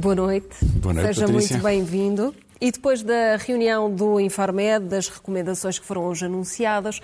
Boa 0.00 0.14
noite. 0.14 0.64
Boa 0.64 0.94
noite, 0.94 1.06
Seja 1.08 1.26
Patrícia. 1.26 1.54
muito 1.56 1.64
bem-vindo. 1.64 2.34
E 2.60 2.70
depois 2.72 3.02
da 3.02 3.36
reunião 3.36 3.94
do 3.94 4.18
Infarmed, 4.18 4.86
das 4.86 5.08
recomendações 5.08 5.78
que 5.78 5.84
foram 5.86 6.04
hoje 6.04 6.24
anunciadas, 6.26 7.00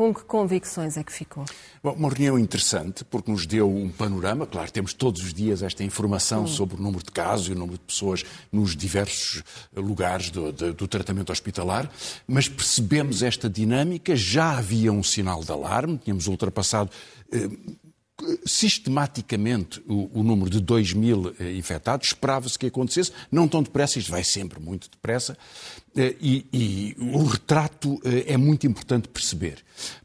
com 0.00 0.14
que 0.14 0.24
convicções 0.24 0.96
é 0.96 1.04
que 1.04 1.12
ficou? 1.12 1.44
Bom, 1.82 1.92
uma 1.92 2.08
reunião 2.08 2.38
interessante, 2.38 3.04
porque 3.04 3.30
nos 3.30 3.44
deu 3.44 3.68
um 3.70 3.90
panorama. 3.90 4.46
Claro, 4.46 4.72
temos 4.72 4.94
todos 4.94 5.22
os 5.22 5.34
dias 5.34 5.62
esta 5.62 5.84
informação 5.84 6.46
sobre 6.46 6.76
o 6.76 6.80
número 6.82 7.04
de 7.04 7.10
casos 7.10 7.48
e 7.48 7.52
o 7.52 7.54
número 7.54 7.76
de 7.76 7.84
pessoas 7.84 8.24
nos 8.50 8.74
diversos 8.74 9.42
lugares 9.76 10.30
do, 10.30 10.52
do- 10.52 10.72
do 10.72 10.88
tratamento 10.88 11.30
hospitalar, 11.30 11.90
mas 12.26 12.48
percebemos 12.48 13.22
esta 13.22 13.46
dinâmica. 13.46 14.16
Já 14.16 14.56
havia 14.56 14.90
um 14.90 15.02
sinal 15.02 15.44
de 15.44 15.52
alarme, 15.52 15.98
tínhamos 15.98 16.28
ultrapassado. 16.28 16.90
eh, 17.30 17.50
sistematicamente 18.44 19.82
o, 19.88 20.20
o 20.20 20.22
número 20.22 20.50
de 20.50 20.60
2 20.60 20.92
mil 20.92 21.34
eh, 21.40 21.52
infectados, 21.56 22.08
esperava-se 22.08 22.58
que 22.58 22.66
acontecesse, 22.66 23.12
não 23.32 23.48
tão 23.48 23.62
depressa, 23.62 23.98
isto 23.98 24.10
vai 24.10 24.22
sempre 24.22 24.60
muito 24.60 24.90
depressa, 24.90 25.32
eh, 25.32 25.79
e, 25.96 26.46
e 26.52 26.96
o 26.98 27.24
retrato 27.24 28.00
eh, 28.04 28.32
é 28.34 28.36
muito 28.36 28.66
importante 28.66 29.08
perceber, 29.08 29.58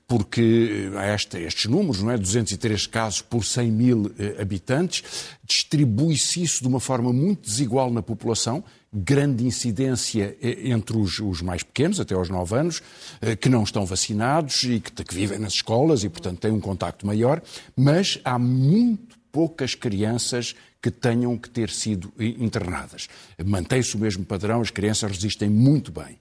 porque 0.07 0.91
eh, 0.93 0.97
há 0.97 1.13
estes 1.13 1.65
números, 1.65 2.01
não 2.01 2.11
é? 2.11 2.17
203 2.17 2.87
casos 2.87 3.21
por 3.21 3.45
100 3.45 3.71
mil 3.71 4.11
eh, 4.17 4.41
habitantes, 4.41 5.03
distribui-se 5.43 6.41
isso 6.41 6.61
de 6.61 6.67
uma 6.67 6.79
forma 6.79 7.13
muito 7.13 7.47
desigual 7.47 7.91
na 7.91 8.01
população, 8.01 8.63
grande 8.91 9.45
incidência 9.45 10.37
eh, 10.41 10.69
entre 10.69 10.97
os, 10.97 11.19
os 11.19 11.41
mais 11.41 11.61
pequenos, 11.61 11.99
até 11.99 12.15
aos 12.15 12.29
9 12.29 12.55
anos, 12.55 12.81
eh, 13.21 13.35
que 13.35 13.49
não 13.49 13.63
estão 13.63 13.85
vacinados 13.85 14.63
e 14.63 14.79
que, 14.79 15.03
que 15.03 15.13
vivem 15.13 15.37
nas 15.37 15.53
escolas 15.53 16.03
e, 16.03 16.09
portanto, 16.09 16.39
têm 16.39 16.51
um 16.51 16.61
contacto 16.61 17.05
maior, 17.05 17.41
mas 17.75 18.19
há 18.23 18.39
muito 18.39 19.15
poucas 19.31 19.75
crianças 19.75 20.55
que 20.85 20.91
tenham 20.91 21.35
que 21.35 21.49
ter 21.49 21.71
sido 21.71 22.13
eh, 22.19 22.35
internadas. 22.37 23.07
Mantém-se 23.43 23.95
o 23.95 23.99
mesmo 23.99 24.23
padrão, 24.23 24.61
as 24.61 24.69
crianças 24.69 25.09
resistem 25.11 25.49
muito 25.49 25.91
bem. 25.91 26.19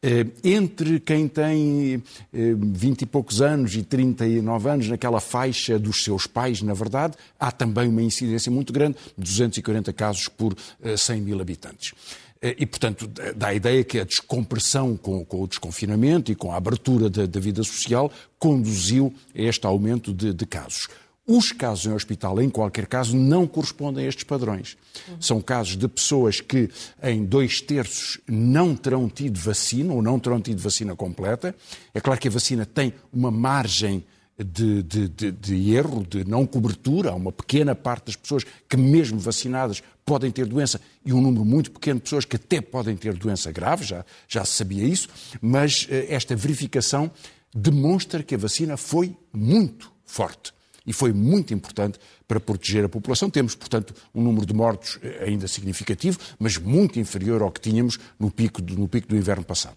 Eh, 0.00 0.26
Entre 0.44 1.00
quem 1.00 1.26
tem 1.26 2.00
eh, 2.32 2.54
20 2.56 3.02
e 3.02 3.06
poucos 3.06 3.42
anos 3.42 3.74
e 3.74 3.82
39 3.82 4.70
anos, 4.70 4.88
naquela 4.88 5.18
faixa 5.18 5.80
dos 5.80 6.04
seus 6.04 6.28
pais, 6.28 6.62
na 6.62 6.74
verdade, 6.74 7.16
há 7.40 7.50
também 7.50 7.88
uma 7.88 8.02
incidência 8.02 8.52
muito 8.52 8.72
grande, 8.72 8.96
240 9.18 9.92
casos 9.92 10.28
por 10.28 10.54
eh, 10.80 10.96
100 10.96 11.20
mil 11.20 11.40
habitantes. 11.40 11.92
Eh, 12.40 12.54
E, 12.60 12.66
portanto, 12.66 13.10
dá 13.34 13.48
a 13.48 13.54
ideia 13.54 13.82
que 13.82 13.98
a 13.98 14.04
descompressão 14.04 14.96
com, 14.96 15.24
com 15.24 15.42
o 15.42 15.48
desconfinamento 15.48 16.30
e 16.30 16.36
com 16.36 16.52
a 16.52 16.56
abertura 16.56 17.10
da, 17.10 17.26
da 17.26 17.40
vida 17.40 17.64
social 17.64 18.12
conduziu 18.38 19.12
a 19.34 19.42
este 19.42 19.66
aumento 19.66 20.12
de, 20.14 20.32
de 20.32 20.46
casos. 20.46 20.86
Os 21.26 21.52
casos 21.52 21.86
em 21.86 21.92
hospital, 21.94 22.40
em 22.42 22.50
qualquer 22.50 22.86
caso, 22.86 23.16
não 23.16 23.46
correspondem 23.46 24.04
a 24.04 24.08
estes 24.08 24.24
padrões. 24.24 24.76
São 25.18 25.40
casos 25.40 25.74
de 25.76 25.88
pessoas 25.88 26.40
que, 26.40 26.68
em 27.02 27.24
dois 27.24 27.62
terços, 27.62 28.20
não 28.28 28.76
terão 28.76 29.08
tido 29.08 29.38
vacina 29.40 29.94
ou 29.94 30.02
não 30.02 30.18
terão 30.18 30.38
tido 30.40 30.60
vacina 30.60 30.94
completa. 30.94 31.54
É 31.94 32.00
claro 32.00 32.20
que 32.20 32.28
a 32.28 32.30
vacina 32.30 32.66
tem 32.66 32.92
uma 33.10 33.30
margem 33.30 34.04
de, 34.38 34.82
de- 34.82 35.08
de- 35.08 35.32
de 35.32 35.72
erro, 35.74 36.04
de 36.06 36.28
não 36.28 36.44
cobertura. 36.44 37.10
Há 37.10 37.14
uma 37.14 37.32
pequena 37.32 37.74
parte 37.74 38.06
das 38.06 38.16
pessoas 38.16 38.44
que, 38.68 38.76
mesmo 38.76 39.18
vacinadas, 39.18 39.82
podem 40.04 40.30
ter 40.30 40.44
doença 40.44 40.78
e 41.06 41.12
um 41.14 41.22
número 41.22 41.44
muito 41.46 41.70
pequeno 41.70 42.00
de 42.00 42.04
pessoas 42.04 42.26
que 42.26 42.36
até 42.36 42.60
podem 42.60 42.94
ter 42.96 43.14
doença 43.14 43.50
grave, 43.50 43.82
já, 43.86 44.04
já 44.28 44.44
se 44.44 44.52
sabia 44.52 44.84
isso, 44.84 45.08
mas 45.40 45.86
eh, 45.88 46.06
esta 46.10 46.36
verificação 46.36 47.10
demonstra 47.54 48.22
que 48.22 48.34
a 48.34 48.38
vacina 48.38 48.76
foi 48.76 49.16
muito 49.32 49.90
forte 50.04 50.52
e 50.86 50.92
foi 50.92 51.12
muito 51.12 51.54
importante 51.54 51.98
para 52.28 52.38
proteger 52.38 52.84
a 52.84 52.88
população. 52.88 53.30
Temos, 53.30 53.54
portanto, 53.54 53.94
um 54.14 54.22
número 54.22 54.46
de 54.46 54.52
mortos 54.52 54.98
eh, 55.02 55.24
ainda 55.26 55.48
significativo, 55.48 56.18
mas 56.38 56.58
muito 56.58 56.98
inferior 56.98 57.42
ao 57.42 57.50
que 57.50 57.60
tínhamos 57.60 57.98
no 58.18 58.30
pico 58.30 58.60
do, 58.60 58.78
no 58.78 58.88
pico 58.88 59.08
do 59.08 59.16
inverno 59.16 59.44
passado. 59.44 59.76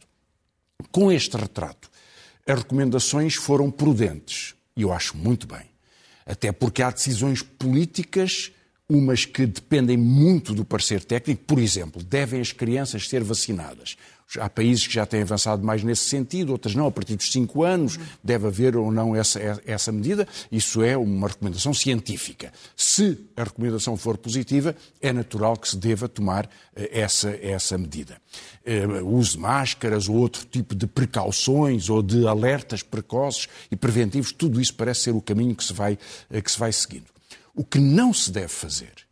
Com 0.92 1.12
este 1.12 1.36
retrato, 1.38 1.90
as 2.46 2.60
recomendações 2.60 3.36
foram 3.36 3.72
prudentes 3.72 4.56
e 4.76 4.84
eu 4.84 4.94
acho 4.94 5.18
muito 5.18 5.48
bem. 5.48 5.66
Até 6.26 6.52
porque 6.52 6.84
há 6.84 6.92
decisões 6.92 7.42
políticas, 7.42 8.52
umas 8.88 9.26
que 9.26 9.46
dependem 9.46 9.98
muito 9.98 10.54
do 10.54 10.64
parecer 10.64 11.04
técnico. 11.04 11.44
Por 11.46 11.58
exemplo, 11.58 12.04
devem 12.04 12.42
as 12.42 12.52
crianças 12.52 13.08
ser 13.08 13.24
vacinadas? 13.24 13.98
Há 14.40 14.50
países 14.50 14.86
que 14.86 14.94
já 14.94 15.06
têm 15.06 15.22
avançado 15.22 15.64
mais 15.64 15.84
nesse 15.84 16.10
sentido, 16.10 16.52
outras 16.52 16.76
não. 16.76 16.88
A 16.88 16.92
partir 16.92 17.16
dos 17.16 17.32
5 17.32 17.64
anos 17.64 17.98
deve 18.22 18.48
haver 18.48 18.76
ou 18.76 18.92
não 18.92 19.16
essa, 19.16 19.40
essa 19.66 19.90
medida. 19.90 20.28
Isso 20.52 20.84
é 20.84 20.98
uma 20.98 21.30
recomendação 21.30 21.74
científica. 21.74 22.52
Se 22.76 23.18
a 23.38 23.44
recomendação 23.46 23.96
for 23.96 24.18
positiva, 24.18 24.76
é 25.02 25.14
natural 25.14 25.56
que 25.56 25.70
se 25.70 25.78
deva 25.78 26.10
tomar 26.10 26.50
eh, 26.76 26.90
essa, 26.92 27.30
essa 27.42 27.78
medida. 27.78 28.22
Eh, 28.66 28.86
de 28.86 29.38
máscaras 29.38 30.10
ou 30.10 30.16
outro 30.18 30.46
tipo 30.46 30.76
de 30.76 30.88
precauções 30.88 31.90
ou 31.90 32.04
de 32.04 32.28
alertas 32.28 32.84
precoces 32.84 33.48
e 33.72 33.78
preventivos, 33.78 34.34
tudo 34.34 34.60
isso 34.60 34.74
parece 34.74 35.04
ser 35.04 35.12
o 35.12 35.22
caminho 35.22 35.56
que 35.56 35.64
se 35.64 35.72
vai, 35.72 35.98
eh, 36.30 36.42
que 36.42 36.52
se 36.52 36.60
vai 36.60 36.74
seguindo. 36.74 37.06
O 37.56 37.64
que 37.64 37.80
não 37.80 38.14
se 38.14 38.30
deve 38.30 38.50
fazer 38.50 39.07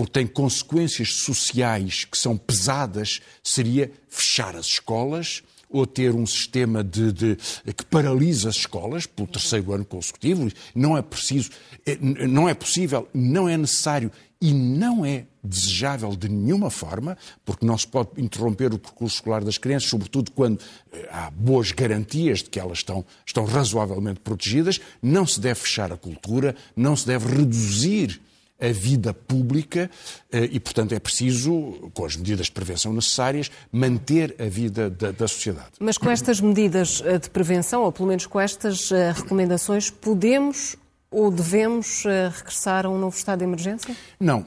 porque 0.00 0.12
tem 0.12 0.26
consequências 0.26 1.12
sociais 1.16 2.06
que 2.06 2.16
são 2.16 2.34
pesadas, 2.34 3.20
seria 3.44 3.92
fechar 4.08 4.56
as 4.56 4.64
escolas 4.64 5.42
ou 5.68 5.86
ter 5.86 6.14
um 6.14 6.24
sistema 6.24 6.82
de, 6.82 7.12
de- 7.12 7.36
que 7.76 7.84
paralisa 7.84 8.48
as 8.48 8.56
escolas 8.56 9.04
pelo 9.04 9.28
terceiro 9.28 9.74
ano 9.74 9.84
consecutivo. 9.84 10.50
Não 10.74 10.96
é 10.96 11.02
preciso, 11.02 11.50
é- 11.84 11.98
não 12.26 12.48
é 12.48 12.54
possível, 12.54 13.06
não 13.12 13.46
é 13.46 13.58
necessário 13.58 14.10
e 14.40 14.54
não 14.54 15.04
é 15.04 15.26
desejável 15.44 16.16
de 16.16 16.30
nenhuma 16.30 16.70
forma, 16.70 17.14
porque 17.44 17.66
não 17.66 17.76
se 17.76 17.86
pode 17.86 18.08
interromper 18.16 18.72
o 18.72 18.78
percurso 18.78 19.16
escolar 19.16 19.44
das 19.44 19.58
crianças, 19.58 19.90
sobretudo 19.90 20.30
quando 20.30 20.62
eh, 20.94 21.10
há 21.12 21.30
boas 21.30 21.72
garantias 21.72 22.38
de 22.38 22.48
que 22.48 22.58
elas 22.58 22.78
estão, 22.78 23.04
estão 23.26 23.44
razoavelmente 23.44 24.20
protegidas. 24.20 24.80
Não 25.02 25.26
se 25.26 25.38
deve 25.38 25.60
fechar 25.60 25.92
a 25.92 25.96
cultura, 25.98 26.56
não 26.74 26.96
se 26.96 27.06
deve 27.06 27.36
reduzir 27.36 28.18
a 28.60 28.72
vida 28.72 29.14
pública 29.14 29.90
eh, 30.30 30.48
e, 30.52 30.60
portanto, 30.60 30.92
é 30.92 30.98
preciso, 30.98 31.90
com 31.94 32.04
as 32.04 32.16
medidas 32.16 32.46
de 32.46 32.52
prevenção 32.52 32.92
necessárias, 32.92 33.50
manter 33.72 34.34
a 34.38 34.44
vida 34.44 34.90
da, 34.90 35.12
da 35.12 35.26
sociedade. 35.26 35.70
Mas 35.78 35.96
com 35.96 36.10
estas 36.10 36.40
medidas 36.40 37.02
eh, 37.04 37.18
de 37.18 37.30
prevenção, 37.30 37.82
ou 37.82 37.92
pelo 37.92 38.08
menos 38.08 38.26
com 38.26 38.38
estas 38.38 38.92
eh, 38.92 39.12
recomendações, 39.12 39.90
podemos 39.90 40.76
ou 41.10 41.28
devemos 41.28 42.04
regressar 42.04 42.86
a 42.86 42.88
um 42.88 42.96
novo 42.96 43.16
estado 43.16 43.40
de 43.40 43.44
emergência? 43.44 43.96
Não. 44.20 44.46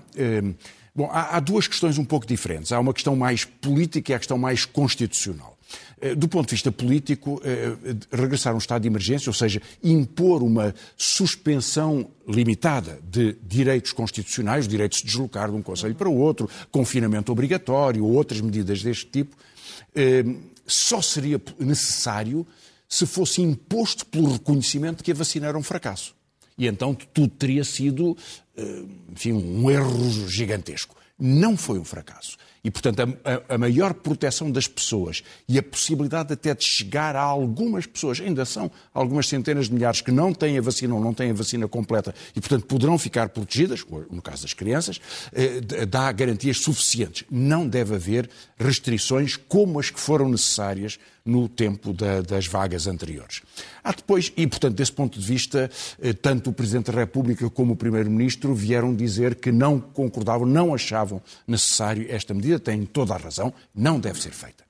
Bom, 0.95 1.09
há, 1.11 1.35
há 1.35 1.39
duas 1.41 1.67
questões 1.67 1.97
um 1.97 2.05
pouco 2.05 2.25
diferentes. 2.25 2.71
Há 2.71 2.79
uma 2.79 2.93
questão 2.93 3.17
mais 3.17 3.43
política 3.43 4.11
e 4.11 4.13
há 4.13 4.15
a 4.15 4.19
questão 4.19 4.37
mais 4.37 4.65
constitucional. 4.65 5.52
Eh, 6.03 6.15
Do 6.15 6.27
ponto 6.27 6.49
de 6.49 6.55
vista 6.55 6.69
político, 6.69 7.41
eh, 7.45 7.77
regressar 8.11 8.51
a 8.51 8.55
um 8.55 8.59
estado 8.59 8.81
de 8.81 8.89
emergência, 8.89 9.29
ou 9.29 9.33
seja, 9.33 9.61
impor 9.81 10.43
uma 10.43 10.75
suspensão 10.97 12.09
limitada 12.27 12.99
de 13.09 13.37
direitos 13.41 13.93
constitucionais, 13.93 14.65
o 14.65 14.69
direito 14.69 14.91
de 14.91 14.97
se 14.97 15.05
deslocar 15.05 15.49
de 15.49 15.55
um 15.55 15.61
conselho 15.61 15.95
para 15.95 16.09
o 16.09 16.17
outro, 16.17 16.49
confinamento 16.69 17.31
obrigatório 17.31 18.03
ou 18.03 18.11
outras 18.11 18.41
medidas 18.41 18.83
deste 18.83 19.05
tipo, 19.05 19.37
eh, 19.95 20.25
só 20.67 21.01
seria 21.01 21.41
necessário 21.57 22.45
se 22.89 23.05
fosse 23.05 23.41
imposto 23.41 24.05
pelo 24.05 24.33
reconhecimento 24.33 24.97
de 24.97 25.03
que 25.03 25.11
a 25.11 25.15
vacina 25.15 25.47
era 25.47 25.57
um 25.57 25.63
fracasso. 25.63 26.13
E 26.57 26.67
então 26.67 26.93
tudo 26.93 27.29
teria 27.29 27.63
sido, 27.63 28.17
eh, 28.57 28.83
enfim, 29.09 29.31
um 29.31 29.71
erro 29.71 30.27
gigantesco. 30.27 30.97
Não 31.17 31.55
foi 31.55 31.79
um 31.79 31.85
fracasso. 31.85 32.37
E, 32.63 32.71
portanto, 32.71 33.01
a, 33.25 33.55
a- 33.55 33.57
maior 33.57 33.93
proteção 33.93 34.49
das 34.49 34.67
pessoas 34.67 35.21
e 35.49 35.59
a 35.59 35.63
possibilidade 35.63 36.31
até 36.31 36.55
de 36.55 36.63
chegar 36.63 37.13
a 37.13 37.21
algumas 37.21 37.85
pessoas, 37.85 38.21
ainda 38.21 38.45
são 38.45 38.71
algumas 38.93 39.27
centenas 39.27 39.67
de 39.67 39.73
milhares 39.73 39.99
que 39.99 40.11
não 40.11 40.33
têm 40.33 40.57
a 40.57 40.61
vacina 40.61 40.95
ou 40.95 41.01
não 41.01 41.13
têm 41.13 41.31
a 41.31 41.33
vacina 41.33 41.67
completa 41.67 42.15
e, 42.33 42.39
portanto, 42.39 42.65
poderão 42.65 42.97
ficar 42.97 43.27
protegidas, 43.29 43.83
no 44.09 44.21
caso 44.21 44.43
das 44.43 44.53
crianças, 44.53 45.01
eh, 45.33 45.85
dá 45.85 46.09
garantias 46.13 46.59
suficientes. 46.59 47.25
Não 47.29 47.67
deve 47.67 47.95
haver 47.95 48.29
restrições 48.57 49.35
como 49.35 49.77
as 49.79 49.89
que 49.89 49.99
foram 49.99 50.29
necessárias 50.29 50.97
no 51.25 51.47
tempo 51.47 51.93
da- 51.93 52.21
das 52.21 52.47
vagas 52.47 52.85
anteriores. 52.85 53.41
Há 53.83 53.91
depois, 53.93 54.31
e 54.35 54.45
portanto, 54.45 54.75
desse 54.75 54.91
ponto 54.91 55.17
de 55.17 55.25
vista, 55.25 55.71
eh, 56.01 56.11
tanto 56.11 56.49
o 56.49 56.53
Presidente 56.53 56.91
da 56.91 56.99
República 56.99 57.49
como 57.49 57.73
o 57.73 57.75
Primeiro-Ministro 57.77 58.53
vieram 58.53 58.93
dizer 58.93 59.35
que 59.35 59.51
não 59.51 59.79
concordavam, 59.79 60.45
não 60.45 60.73
achavam 60.73 61.21
necessário 61.47 62.05
esta 62.09 62.33
medida, 62.33 62.59
têm 62.59 62.85
toda 62.85 63.13
a 63.13 63.17
razão, 63.17 63.53
não 63.73 63.99
deve 63.99 64.21
ser 64.21 64.31
feita. 64.31 64.63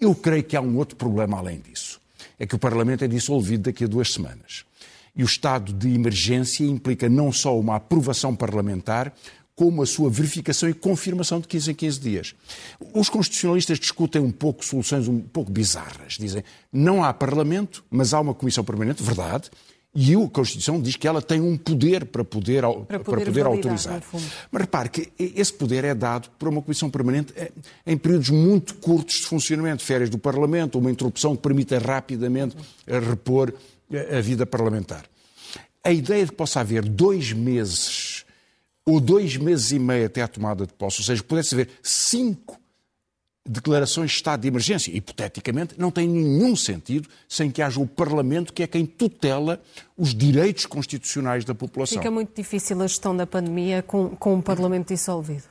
Eu 0.00 0.14
creio 0.14 0.44
que 0.44 0.56
há 0.56 0.60
um 0.60 0.76
outro 0.76 0.96
problema 0.96 1.38
além 1.38 1.58
disso. 1.60 2.00
É 2.38 2.46
que 2.46 2.54
o 2.54 2.58
Parlamento 2.58 3.02
é 3.02 3.08
dissolvido 3.08 3.64
daqui 3.64 3.84
a 3.84 3.88
duas 3.88 4.12
semanas. 4.12 4.64
E 5.16 5.22
o 5.22 5.26
estado 5.26 5.72
de 5.72 5.88
emergência 5.92 6.64
implica 6.64 7.08
não 7.08 7.32
só 7.32 7.58
uma 7.58 7.76
aprovação 7.76 8.36
parlamentar, 8.36 9.12
como 9.56 9.82
a 9.82 9.86
sua 9.86 10.10
verificação 10.10 10.68
e 10.68 10.74
confirmação 10.74 11.40
de 11.40 11.48
15 11.48 11.70
em 11.70 11.74
15 11.74 12.00
dias. 12.00 12.34
Os 12.92 13.08
constitucionalistas 13.08 13.80
discutem 13.80 14.20
um 14.20 14.30
pouco 14.30 14.62
soluções 14.62 15.08
um 15.08 15.18
pouco 15.18 15.50
bizarras. 15.50 16.18
Dizem, 16.20 16.44
não 16.70 17.02
há 17.02 17.12
Parlamento, 17.12 17.82
mas 17.90 18.12
há 18.12 18.20
uma 18.20 18.34
Comissão 18.34 18.62
Permanente, 18.62 19.02
verdade, 19.02 19.50
e 19.98 20.14
a 20.14 20.28
Constituição 20.28 20.78
diz 20.78 20.94
que 20.94 21.08
ela 21.08 21.22
tem 21.22 21.40
um 21.40 21.56
poder 21.56 22.04
para 22.04 22.22
poder, 22.22 22.60
para 22.60 22.70
poder, 22.70 22.86
para 22.86 23.00
poder 23.02 23.30
validar, 23.30 23.46
autorizar. 23.46 24.02
Mas 24.52 24.60
repare 24.60 24.90
que 24.90 25.10
esse 25.18 25.54
poder 25.54 25.84
é 25.84 25.94
dado 25.94 26.28
por 26.38 26.48
uma 26.48 26.60
Comissão 26.60 26.90
Permanente 26.90 27.32
eh, 27.34 27.50
em 27.86 27.96
períodos 27.96 28.28
muito 28.28 28.74
curtos 28.74 29.20
de 29.20 29.26
funcionamento, 29.26 29.82
férias 29.82 30.10
do 30.10 30.18
Parlamento, 30.18 30.78
uma 30.78 30.90
interrupção 30.90 31.34
que 31.34 31.40
permita 31.40 31.78
rapidamente 31.78 32.54
eh, 32.86 32.98
repor 32.98 33.54
eh, 33.90 34.18
a 34.18 34.20
vida 34.20 34.44
parlamentar. 34.44 35.06
A 35.82 35.92
ideia 35.92 36.26
de 36.26 36.30
que 36.30 36.36
possa 36.36 36.60
haver 36.60 36.86
dois 36.86 37.32
meses 37.32 38.15
ou 38.86 39.00
dois 39.00 39.36
meses 39.36 39.72
e 39.72 39.78
meio 39.78 40.06
até 40.06 40.22
a 40.22 40.28
tomada 40.28 40.64
de 40.66 40.72
posse, 40.72 41.00
ou 41.00 41.04
seja, 41.04 41.22
pudesse 41.22 41.54
haver 41.54 41.68
cinco 41.82 42.58
declarações 43.48 44.10
de 44.10 44.16
estado 44.16 44.40
de 44.40 44.48
emergência, 44.48 44.90
hipoteticamente, 44.90 45.74
não 45.78 45.90
tem 45.90 46.08
nenhum 46.08 46.56
sentido 46.56 47.08
sem 47.28 47.50
que 47.50 47.62
haja 47.62 47.80
o 47.80 47.86
Parlamento, 47.86 48.52
que 48.52 48.62
é 48.62 48.66
quem 48.66 48.84
tutela 48.84 49.60
os 49.96 50.14
direitos 50.14 50.66
constitucionais 50.66 51.44
da 51.44 51.54
população. 51.54 51.98
Fica 51.98 52.10
muito 52.10 52.34
difícil 52.34 52.80
a 52.82 52.86
gestão 52.86 53.16
da 53.16 53.26
pandemia 53.26 53.82
com, 53.82 54.10
com 54.16 54.38
o 54.38 54.42
Parlamento 54.42 54.88
dissolvido. 54.88 55.44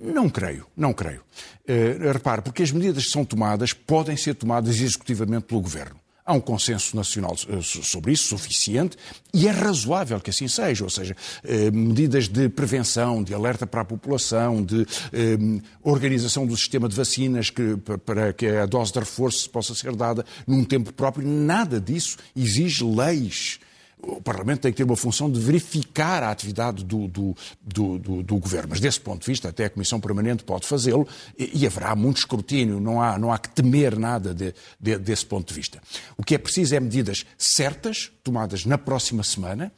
Não 0.00 0.28
creio, 0.28 0.66
não 0.76 0.92
creio. 0.92 1.22
Uh, 1.68 2.12
repare, 2.12 2.42
porque 2.42 2.62
as 2.62 2.70
medidas 2.70 3.04
que 3.04 3.10
são 3.10 3.24
tomadas 3.24 3.72
podem 3.72 4.16
ser 4.16 4.34
tomadas 4.34 4.80
executivamente 4.80 5.46
pelo 5.46 5.60
Governo. 5.60 5.98
Há 6.28 6.34
um 6.34 6.40
consenso 6.40 6.94
nacional 6.94 7.34
eh, 7.48 7.62
sobre 7.62 8.12
isso, 8.12 8.28
suficiente, 8.28 8.98
e 9.32 9.48
é 9.48 9.50
razoável 9.50 10.20
que 10.20 10.28
assim 10.28 10.46
seja. 10.46 10.84
Ou 10.84 10.90
seja, 10.90 11.16
eh, 11.42 11.70
medidas 11.70 12.28
de 12.28 12.50
prevenção, 12.50 13.24
de 13.24 13.32
alerta 13.32 13.66
para 13.66 13.80
a 13.80 13.84
população, 13.84 14.62
de 14.62 14.82
eh, 15.10 15.38
organização 15.82 16.46
do 16.46 16.54
sistema 16.54 16.86
de 16.86 16.94
vacinas 16.94 17.48
que, 17.48 17.78
para 18.04 18.34
que 18.34 18.46
a 18.46 18.66
dose 18.66 18.92
de 18.92 18.98
reforço 18.98 19.48
possa 19.48 19.74
ser 19.74 19.96
dada 19.96 20.22
num 20.46 20.64
tempo 20.64 20.92
próprio, 20.92 21.26
nada 21.26 21.80
disso 21.80 22.18
exige 22.36 22.84
leis 22.84 23.58
o 24.02 24.20
Parlamento 24.20 24.60
tem 24.60 24.72
que 24.72 24.76
ter 24.76 24.84
uma 24.84 24.96
função 24.96 25.30
de 25.30 25.40
verificar 25.40 26.22
a 26.22 26.30
atividade 26.30 26.84
do, 26.84 27.08
do, 27.08 27.36
do, 27.60 27.98
do, 27.98 28.22
do 28.22 28.36
Governo. 28.36 28.68
Mas, 28.70 28.80
desse 28.80 29.00
ponto 29.00 29.20
de 29.20 29.26
vista, 29.26 29.48
até 29.48 29.64
a 29.66 29.70
Comissão 29.70 30.00
Permanente 30.00 30.44
pode 30.44 30.66
fazê-lo 30.66 31.06
e, 31.38 31.62
e, 31.62 31.66
haverá 31.66 31.94
muito 31.96 32.18
escrutínio, 32.18 32.80
não 32.80 33.02
há, 33.02 33.18
não 33.18 33.32
há 33.32 33.38
que 33.38 33.48
temer 33.50 33.98
nada 33.98 34.32
de, 34.32 34.54
de, 34.80 34.98
desse 34.98 35.26
ponto 35.26 35.48
de 35.48 35.54
vista. 35.54 35.80
O 36.16 36.22
que 36.22 36.34
é 36.34 36.38
preciso 36.38 36.74
é 36.74 36.80
medidas 36.80 37.26
certas, 37.36 38.10
tomadas 38.22 38.64
na 38.64 38.78
próxima 38.78 39.22
semana, 39.22 39.72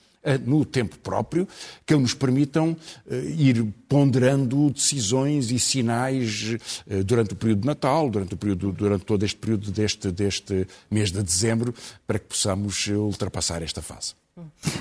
no 0.45 0.65
tempo 0.65 0.99
próprio, 0.99 1.49
que 1.87 1.95
nos 1.97 2.15
permitam 2.15 2.77
eh, 3.09 3.35
ir 3.37 3.65
ponderando 3.89 4.71
decisões 4.71 5.51
e 5.51 5.59
sinais 5.59 6.57
eh, 6.89 7.03
durante 7.03 7.33
o 7.33 7.37
período 7.37 7.61
de 7.63 7.67
Natal, 7.67 8.11
durante, 8.11 8.35
o 8.35 8.37
período, 8.37 8.73
durante 8.73 9.05
todo 9.05 9.25
este 9.25 9.39
período 9.39 9.71
deste, 9.71 10.11
deste 10.11 10.67
mês 10.91 11.11
de 11.11 11.23
dezembro, 11.23 11.75
para 12.07 12.19
que 12.19 12.27
possamos 12.27 12.87
ultrapassar 12.87 13.63
esta 13.63 13.81
fase. 13.81 14.15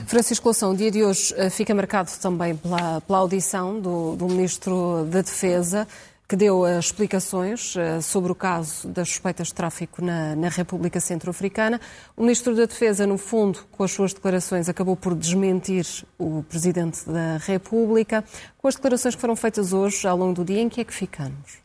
Francisco 0.07 0.47
Loução, 0.47 0.71
o 0.71 0.77
dia 0.77 0.91
de 0.91 1.03
hoje 1.03 1.33
fica 1.51 1.73
marcado 1.75 2.09
também 2.21 2.55
pela, 2.55 3.01
pela 3.01 3.17
audição 3.17 3.79
do, 3.79 4.15
do 4.15 4.27
Ministro 4.27 5.05
da 5.09 5.21
Defesa 5.21 5.87
que 6.29 6.35
deu 6.35 6.63
as 6.63 6.85
explicações 6.85 7.75
uh, 7.75 7.99
sobre 8.03 8.31
o 8.31 8.35
caso 8.35 8.87
das 8.87 9.09
suspeitas 9.09 9.47
de 9.47 9.55
tráfico 9.55 9.99
na, 9.99 10.35
na 10.35 10.47
República 10.47 10.99
Centro-Africana. 10.99 11.81
O 12.15 12.21
Ministro 12.21 12.55
da 12.55 12.67
Defesa, 12.67 13.07
no 13.07 13.17
fundo, 13.17 13.65
com 13.71 13.83
as 13.83 13.89
suas 13.89 14.13
declarações, 14.13 14.69
acabou 14.69 14.95
por 14.95 15.15
desmentir 15.15 15.87
o 16.19 16.43
Presidente 16.43 17.03
da 17.09 17.37
República. 17.37 18.23
Com 18.59 18.67
as 18.67 18.75
declarações 18.75 19.15
que 19.15 19.21
foram 19.21 19.35
feitas 19.35 19.73
hoje, 19.73 20.07
ao 20.07 20.15
longo 20.15 20.35
do 20.35 20.45
dia, 20.45 20.61
em 20.61 20.69
que 20.69 20.81
é 20.81 20.83
que 20.83 20.93
ficamos? 20.93 21.57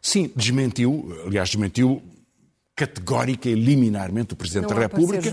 Sim, 0.00 0.32
desmentiu, 0.34 1.14
aliás, 1.26 1.50
desmentiu 1.50 2.02
categórica 2.74 3.50
e 3.50 3.54
liminarmente 3.54 4.32
o 4.32 4.36
Presidente 4.36 4.70
Não 4.70 4.76
da 4.76 4.80
República, 4.80 5.30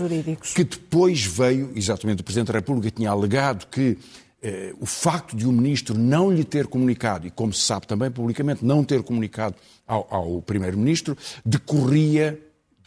que 0.54 0.64
depois 0.64 1.24
veio, 1.24 1.72
exatamente, 1.74 2.20
o 2.20 2.24
Presidente 2.24 2.48
da 2.48 2.58
República 2.58 2.90
tinha 2.90 3.08
alegado 3.08 3.66
que 3.68 3.96
eh, 4.42 4.72
o 4.80 4.86
facto 4.86 5.36
de 5.36 5.46
o 5.46 5.52
ministro 5.52 5.96
não 5.98 6.30
lhe 6.30 6.44
ter 6.44 6.66
comunicado, 6.66 7.26
e 7.26 7.30
como 7.30 7.52
se 7.52 7.62
sabe 7.62 7.86
também 7.86 8.10
publicamente, 8.10 8.64
não 8.64 8.84
ter 8.84 9.02
comunicado 9.02 9.54
ao, 9.86 10.06
ao 10.10 10.42
primeiro-ministro, 10.42 11.16
decorria, 11.44 12.38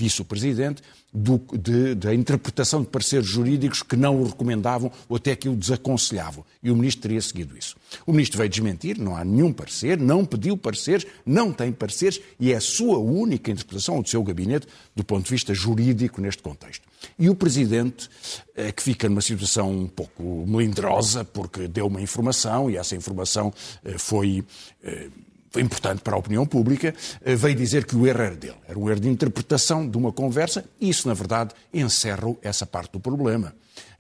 disse 0.03 0.21
o 0.21 0.25
presidente, 0.25 0.81
do, 1.13 1.41
de, 1.57 1.93
da 1.95 2.13
interpretação 2.13 2.81
de 2.81 2.87
pareceres 2.87 3.27
jurídicos 3.27 3.83
que 3.83 3.95
não 3.95 4.21
o 4.21 4.25
recomendavam 4.25 4.91
ou 5.09 5.17
até 5.17 5.35
que 5.35 5.49
o 5.49 5.55
desaconselhavam. 5.55 6.45
E 6.63 6.71
o 6.71 6.75
ministro 6.75 7.03
teria 7.03 7.21
seguido 7.21 7.57
isso. 7.57 7.75
O 8.05 8.11
ministro 8.11 8.37
veio 8.37 8.49
desmentir, 8.49 8.97
não 8.97 9.15
há 9.15 9.25
nenhum 9.25 9.51
parecer, 9.51 9.99
não 9.99 10.23
pediu 10.23 10.57
pareceres, 10.57 11.05
não 11.25 11.51
tem 11.51 11.71
pareceres 11.71 12.21
e 12.39 12.53
é 12.53 12.55
a 12.55 12.61
sua 12.61 12.97
única 12.97 13.51
interpretação, 13.51 13.97
ou 13.97 14.03
do 14.03 14.09
seu 14.09 14.23
gabinete, 14.23 14.67
do 14.95 15.03
ponto 15.03 15.25
de 15.25 15.31
vista 15.31 15.53
jurídico 15.53 16.21
neste 16.21 16.41
contexto. 16.41 16.87
E 17.19 17.29
o 17.29 17.35
presidente, 17.35 18.09
eh, 18.55 18.71
que 18.71 18.81
fica 18.81 19.09
numa 19.09 19.21
situação 19.21 19.69
um 19.69 19.87
pouco 19.87 20.45
melindrosa, 20.47 21.25
porque 21.25 21.67
deu 21.67 21.87
uma 21.87 22.01
informação 22.01 22.69
e 22.69 22.77
essa 22.77 22.95
informação 22.95 23.53
eh, 23.83 23.97
foi 23.97 24.45
eh, 24.83 25.09
foi 25.51 25.61
importante 25.61 26.01
para 26.01 26.15
a 26.15 26.17
opinião 26.17 26.45
pública, 26.45 26.95
eh, 27.23 27.35
veio 27.35 27.55
dizer 27.55 27.85
que 27.85 27.95
o 27.95 28.07
erro 28.07 28.21
era 28.21 28.35
dele. 28.35 28.55
Era 28.67 28.79
um 28.79 28.89
erro 28.89 29.01
de 29.01 29.09
interpretação 29.09 29.87
de 29.87 29.97
uma 29.97 30.11
conversa. 30.11 30.63
E 30.79 30.89
isso, 30.89 31.07
na 31.09 31.13
verdade, 31.13 31.53
encerra 31.73 32.33
essa 32.41 32.65
parte 32.65 32.93
do 32.93 33.01
problema. 33.01 33.53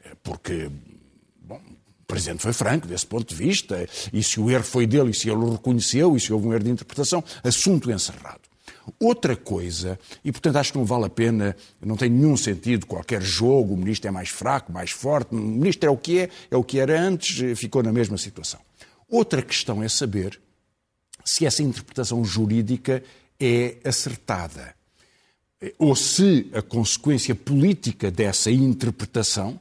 Eh, 0.05 0.15
porque, 0.23 0.71
bom, 1.41 1.59
o 1.59 2.05
Presidente 2.07 2.41
foi 2.41 2.53
franco 2.53 2.87
desse 2.87 3.05
ponto 3.05 3.27
de 3.27 3.35
vista. 3.35 3.85
E 4.13 4.23
se 4.23 4.39
o 4.39 4.49
erro 4.49 4.63
foi 4.63 4.87
dele, 4.87 5.11
e 5.11 5.13
se 5.13 5.29
ele 5.29 5.39
o 5.39 5.51
reconheceu, 5.51 6.15
e 6.15 6.21
se 6.21 6.31
houve 6.31 6.47
um 6.47 6.53
erro 6.53 6.63
de 6.63 6.71
interpretação, 6.71 7.21
assunto 7.43 7.91
encerrado. 7.91 8.39
Outra 8.97 9.35
coisa, 9.35 9.99
e 10.23 10.31
portanto 10.31 10.55
acho 10.55 10.71
que 10.71 10.77
não 10.77 10.85
vale 10.85 11.05
a 11.05 11.09
pena, 11.09 11.55
não 11.79 11.95
tem 11.95 12.09
nenhum 12.09 12.35
sentido 12.35 12.87
qualquer 12.87 13.21
jogo, 13.21 13.75
o 13.75 13.77
ministro 13.77 14.07
é 14.07 14.11
mais 14.11 14.29
fraco, 14.29 14.71
mais 14.71 14.89
forte, 14.89 15.35
o 15.35 15.37
ministro 15.37 15.87
é 15.87 15.91
o 15.91 15.97
que 15.97 16.19
é, 16.19 16.29
é 16.49 16.57
o 16.57 16.63
que 16.63 16.79
era 16.79 16.99
antes, 16.99 17.43
eh, 17.43 17.53
ficou 17.53 17.83
na 17.83 17.91
mesma 17.91 18.17
situação. 18.17 18.59
Outra 19.07 19.41
questão 19.41 19.83
é 19.83 19.87
saber 19.87 20.39
se 21.25 21.45
essa 21.45 21.63
interpretação 21.63 22.23
jurídica 22.23 23.03
é 23.39 23.77
acertada. 23.83 24.75
Ou 25.77 25.95
se 25.95 26.49
a 26.53 26.61
consequência 26.61 27.35
política 27.35 28.09
dessa 28.09 28.49
interpretação 28.49 29.59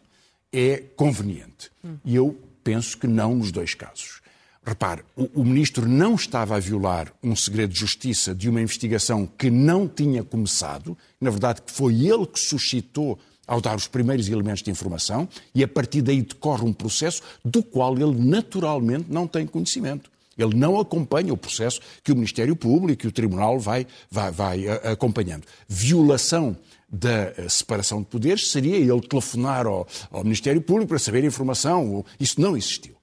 é 0.53 0.79
conveniente. 0.97 1.71
E 2.05 2.17
eu 2.17 2.39
penso 2.65 2.99
que 2.99 3.07
não 3.07 3.35
nos 3.35 3.53
dois 3.53 3.75
casos. 3.75 4.21
Repare, 4.63 5.03
o, 5.17 5.41
o, 5.41 5.45
ministro 5.45 5.89
não 5.89 6.15
estava 6.15 6.55
a 6.55 6.61
violar 6.61 7.13
um 7.23 7.35
segredo 7.35 7.73
de 7.73 7.81
justiça 7.81 8.35
de 8.35 8.49
uma 8.49 8.61
investigação 8.61 9.27
que 9.27 9.51
não 9.51 9.89
tinha 9.89 10.23
começado, 10.23 10.97
na 11.19 11.31
verdade, 11.31 11.63
que 11.63 11.73
foi 11.73 12.07
ele 12.07 12.27
que 12.27 12.39
suscitou 12.39 13.19
ao 13.47 13.61
dar 13.61 13.75
os 13.75 13.89
primeiros 13.89 14.29
elementos 14.29 14.63
de 14.63 14.71
informação, 14.71 15.29
e 15.55 15.65
a 15.65 15.69
partir 15.69 16.03
daí 16.03 16.23
decorre 16.23 16.65
um 16.65 16.73
processo 16.73 17.23
do 17.45 17.63
qual 17.63 17.97
ele 17.97 18.15
naturalmente 18.17 19.07
não 19.09 19.27
tem 19.27 19.47
conhecimento. 19.47 20.11
Ele 20.43 20.57
não 20.57 20.79
acompanha 20.79 21.33
o 21.33 21.37
processo 21.37 21.81
que 22.03 22.13
o 22.13 22.15
Ministério 22.15 22.57
Público 22.57 23.07
e 23.07 23.09
o 23.09 23.13
Tribunal 23.13 23.59
vai, 23.59 23.87
vai, 24.11 24.31
vai 24.31 24.69
acompanhando. 24.69 25.45
Violação 25.69 26.57
da 26.89 27.33
eh, 27.37 27.49
separação 27.49 28.01
de 28.01 28.07
poderes 28.07 28.51
seria 28.51 28.77
ele 28.77 29.01
telefonar 29.01 29.67
ao, 29.67 29.87
ao 30.11 30.25
Ministério 30.25 30.61
Público 30.61 30.89
para 30.89 30.99
saber 30.99 31.23
a 31.23 31.27
informação. 31.27 32.05
Isso 32.19 32.41
não 32.41 32.57
existiu. 32.57 32.97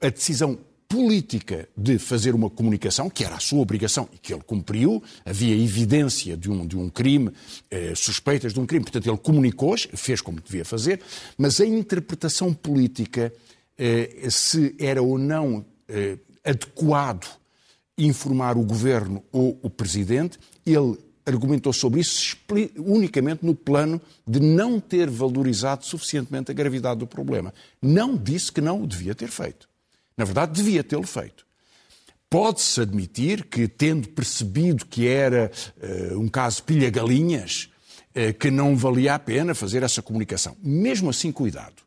A 0.00 0.08
decisão 0.08 0.58
política 0.92 1.66
de 1.74 1.98
fazer 1.98 2.34
uma 2.34 2.50
comunicação, 2.50 3.08
que 3.08 3.24
era 3.24 3.36
a 3.36 3.40
sua 3.40 3.60
obrigação 3.60 4.06
e 4.12 4.18
que 4.18 4.30
ele 4.30 4.42
cumpriu, 4.42 5.02
havia 5.24 5.56
evidência 5.56 6.36
de 6.36 6.50
um, 6.50 6.66
de 6.66 6.76
um 6.76 6.90
crime, 6.90 7.30
eh, 7.70 7.94
suspeitas 7.96 8.52
de 8.52 8.60
um 8.60 8.66
crime, 8.66 8.84
portanto 8.84 9.08
ele 9.08 9.16
comunicou, 9.16 9.74
fez 9.94 10.20
como 10.20 10.38
devia 10.38 10.66
fazer, 10.66 11.00
mas 11.38 11.62
a 11.62 11.66
interpretação 11.66 12.52
política, 12.52 13.32
eh, 13.78 14.26
se 14.28 14.76
era 14.78 15.02
ou 15.02 15.16
não 15.16 15.64
eh, 15.88 16.18
adequado 16.44 17.26
informar 17.96 18.56
o 18.56 18.62
governo 18.62 19.22
ou 19.30 19.58
o 19.62 19.70
presidente, 19.70 20.38
ele 20.64 20.98
argumentou 21.24 21.72
sobre 21.72 22.00
isso 22.00 22.36
unicamente 22.78 23.44
no 23.46 23.54
plano 23.54 24.00
de 24.26 24.40
não 24.40 24.80
ter 24.80 25.08
valorizado 25.08 25.84
suficientemente 25.86 26.50
a 26.50 26.54
gravidade 26.54 27.00
do 27.00 27.06
problema. 27.06 27.54
Não 27.80 28.16
disse 28.16 28.50
que 28.50 28.60
não 28.60 28.82
o 28.82 28.86
devia 28.86 29.14
ter 29.14 29.28
feito. 29.28 29.68
Na 30.16 30.24
verdade, 30.24 30.52
devia 30.52 30.82
tê-lo 30.82 31.06
feito. 31.06 31.46
Pode-se 32.28 32.80
admitir 32.80 33.44
que, 33.44 33.68
tendo 33.68 34.08
percebido 34.08 34.86
que 34.86 35.06
era 35.06 35.50
uh, 35.76 36.18
um 36.18 36.28
caso 36.28 36.62
pilha-galinhas, 36.64 37.68
uh, 38.16 38.32
que 38.38 38.50
não 38.50 38.76
valia 38.76 39.14
a 39.14 39.18
pena 39.18 39.54
fazer 39.54 39.82
essa 39.82 40.02
comunicação. 40.02 40.56
Mesmo 40.62 41.10
assim, 41.10 41.30
cuidado 41.30 41.82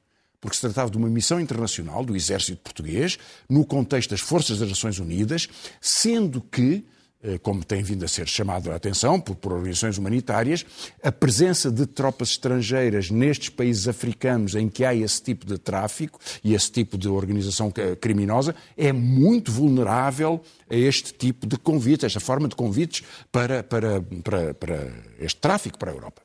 porque 0.46 0.58
se 0.58 0.62
tratava 0.62 0.92
de 0.92 0.98
uma 0.98 1.10
missão 1.10 1.40
internacional 1.40 2.06
do 2.06 2.16
exército 2.16 2.62
português, 2.62 3.18
no 3.50 3.66
contexto 3.66 4.12
das 4.12 4.20
Forças 4.20 4.60
das 4.60 4.70
Nações 4.70 5.00
Unidas, 5.00 5.50
sendo 5.82 6.40
que 6.40 6.86
eh, 7.24 7.40
como 7.40 7.64
tem 7.64 7.82
vindo 7.82 8.06
a 8.06 8.08
ser 8.08 8.28
chamado 8.28 8.72
a 8.72 8.75
atenção 8.75 9.20
por, 9.20 9.36
por, 9.36 9.54
organizações 9.54 9.98
humanitárias, 9.98 10.64
a 11.02 11.12
presença 11.12 11.72
de 11.72 11.88
tropas 11.88 12.30
estrangeiras 12.30 13.10
nestes 13.10 13.50
países 13.50 13.88
africanos 13.88 14.54
em 14.54 14.70
que 14.70 14.86
há 14.86 14.94
esse 14.94 15.24
tipo 15.24 15.48
de 15.48 15.58
tráfico 15.58 16.20
e 16.44 16.54
esse 16.54 16.72
tipo 16.72 16.96
de 16.96 17.10
organização 17.10 17.74
criminosa 18.00 18.54
é 18.78 18.94
muito 18.94 19.52
vulnerável 19.52 20.44
a 20.70 20.75
este 20.75 21.12
tipo 21.12 21.48
de 21.48 21.58
convites, 21.58 22.04
esta 22.04 22.20
forma 22.20 22.48
de 22.48 22.56
convites 22.56 23.04
para, 23.32 23.64
para, 23.64 24.00
para, 24.24 24.54
para 24.54 24.94
este 25.20 25.42
tráfico 25.42 25.80
para 25.80 25.90
a 25.90 25.96
Europa. 25.96 26.25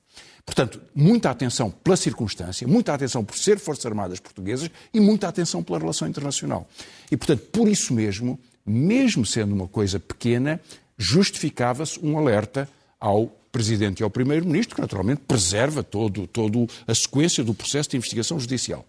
Portanto, 0.51 0.83
muita 0.93 1.31
atenção 1.31 1.71
pela 1.71 1.97
circunstância, 1.97 2.67
muita 2.67 2.93
atenção 2.93 3.25
por 3.25 3.39
ser 3.39 3.61
Forças 3.61 3.87
Armadas 3.87 4.19
Portuguesas 4.19 4.69
e 4.93 4.99
muita 4.99 5.29
atenção 5.29 5.63
pela 5.63 5.79
relação 5.79 6.09
internacional. 6.09 6.69
E, 7.09 7.17
portanto, 7.17 7.43
por 7.53 7.69
isso 7.69 7.95
mesmo, 7.95 8.37
mesmo 8.67 9.25
sendo 9.25 9.55
uma 9.55 9.69
coisa 9.69 10.01
pequena, 10.01 10.61
justificava-se 10.99 12.05
um 12.05 12.19
alerta 12.19 12.69
ao 12.99 13.29
Presidente 13.53 14.01
e 14.01 14.03
ao 14.03 14.11
Primeiro-Ministro, 14.11 14.75
que 14.75 14.81
naturalmente 14.81 15.23
preserva 15.27 15.85
todo, 15.85 16.27
todo 16.27 16.67
a 16.85 16.95
sequência 16.97 17.45
do 17.45 17.55
processo 17.55 17.91
de 17.91 17.99
investigação 17.99 18.41
judicial. 18.41 18.85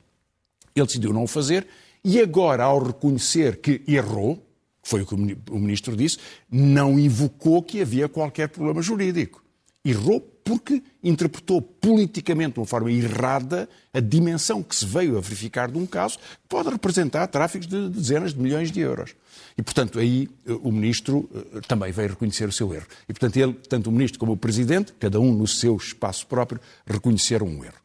Ele 0.75 0.87
decidiu 0.87 1.13
não 1.13 1.25
o 1.25 1.27
fazer 1.27 1.67
e 2.03 2.19
agora, 2.19 2.63
ao 2.63 2.83
reconhecer 2.83 3.57
que 3.57 3.83
errou, 3.87 4.43
foi 4.81 5.03
o 5.03 5.05
que 5.05 5.13
o 5.13 5.59
Ministro 5.59 5.95
disse, 5.95 6.17
não 6.49 6.97
invocou 6.97 7.61
que 7.61 7.81
havia 7.81 8.09
qualquer 8.09 8.49
problema 8.49 8.81
jurídico. 8.81 9.43
Errou 9.85 10.27
porque 10.43 10.81
interpretou 11.03 11.61
politicamente 11.61 12.53
de 12.53 12.59
uma 12.59 12.65
forma 12.65 12.91
errada 12.91 13.69
a 13.93 13.99
dimensão 13.99 14.61
que 14.63 14.75
se 14.75 14.85
veio 14.85 15.17
a 15.17 15.21
verificar 15.21 15.69
de 15.69 15.77
um 15.77 15.85
caso 15.85 16.17
que 16.17 16.47
pode 16.49 16.69
representar 16.69 17.27
tráficos 17.27 17.67
de 17.67 17.89
dezenas 17.89 18.33
de 18.33 18.39
milhões 18.39 18.71
de 18.71 18.79
euros. 18.79 19.15
E, 19.57 19.61
portanto, 19.61 19.99
aí 19.99 20.29
eh, 20.45 20.53
o 20.61 20.71
Ministro 20.71 21.29
eh, 21.33 21.61
também 21.67 21.91
veio 21.91 22.09
reconhecer 22.09 22.47
o 22.47 22.51
seu 22.51 22.73
erro. 22.73 22.87
E, 23.07 23.13
portanto, 23.13 23.37
ele, 23.37 23.53
tanto 23.53 23.89
o 23.89 23.91
Ministro 23.91 24.19
como 24.19 24.31
o 24.33 24.37
Presidente, 24.37 24.93
cada 24.99 25.19
um 25.19 25.33
no 25.33 25.47
seu 25.47 25.75
espaço 25.75 26.25
próprio, 26.27 26.59
reconheceram 26.85 27.47
um 27.47 27.63
erro. 27.63 27.75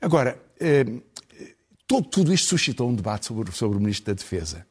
Agora, 0.00 0.40
eh, 0.60 0.84
todo, 1.86 2.08
tudo 2.08 2.32
isto 2.32 2.48
suscitou 2.48 2.88
um 2.88 2.94
debate 2.94 3.26
sobre, 3.26 3.50
sobre 3.52 3.78
o 3.78 3.80
Ministro 3.80 4.06
da 4.06 4.20
Defesa. 4.20 4.66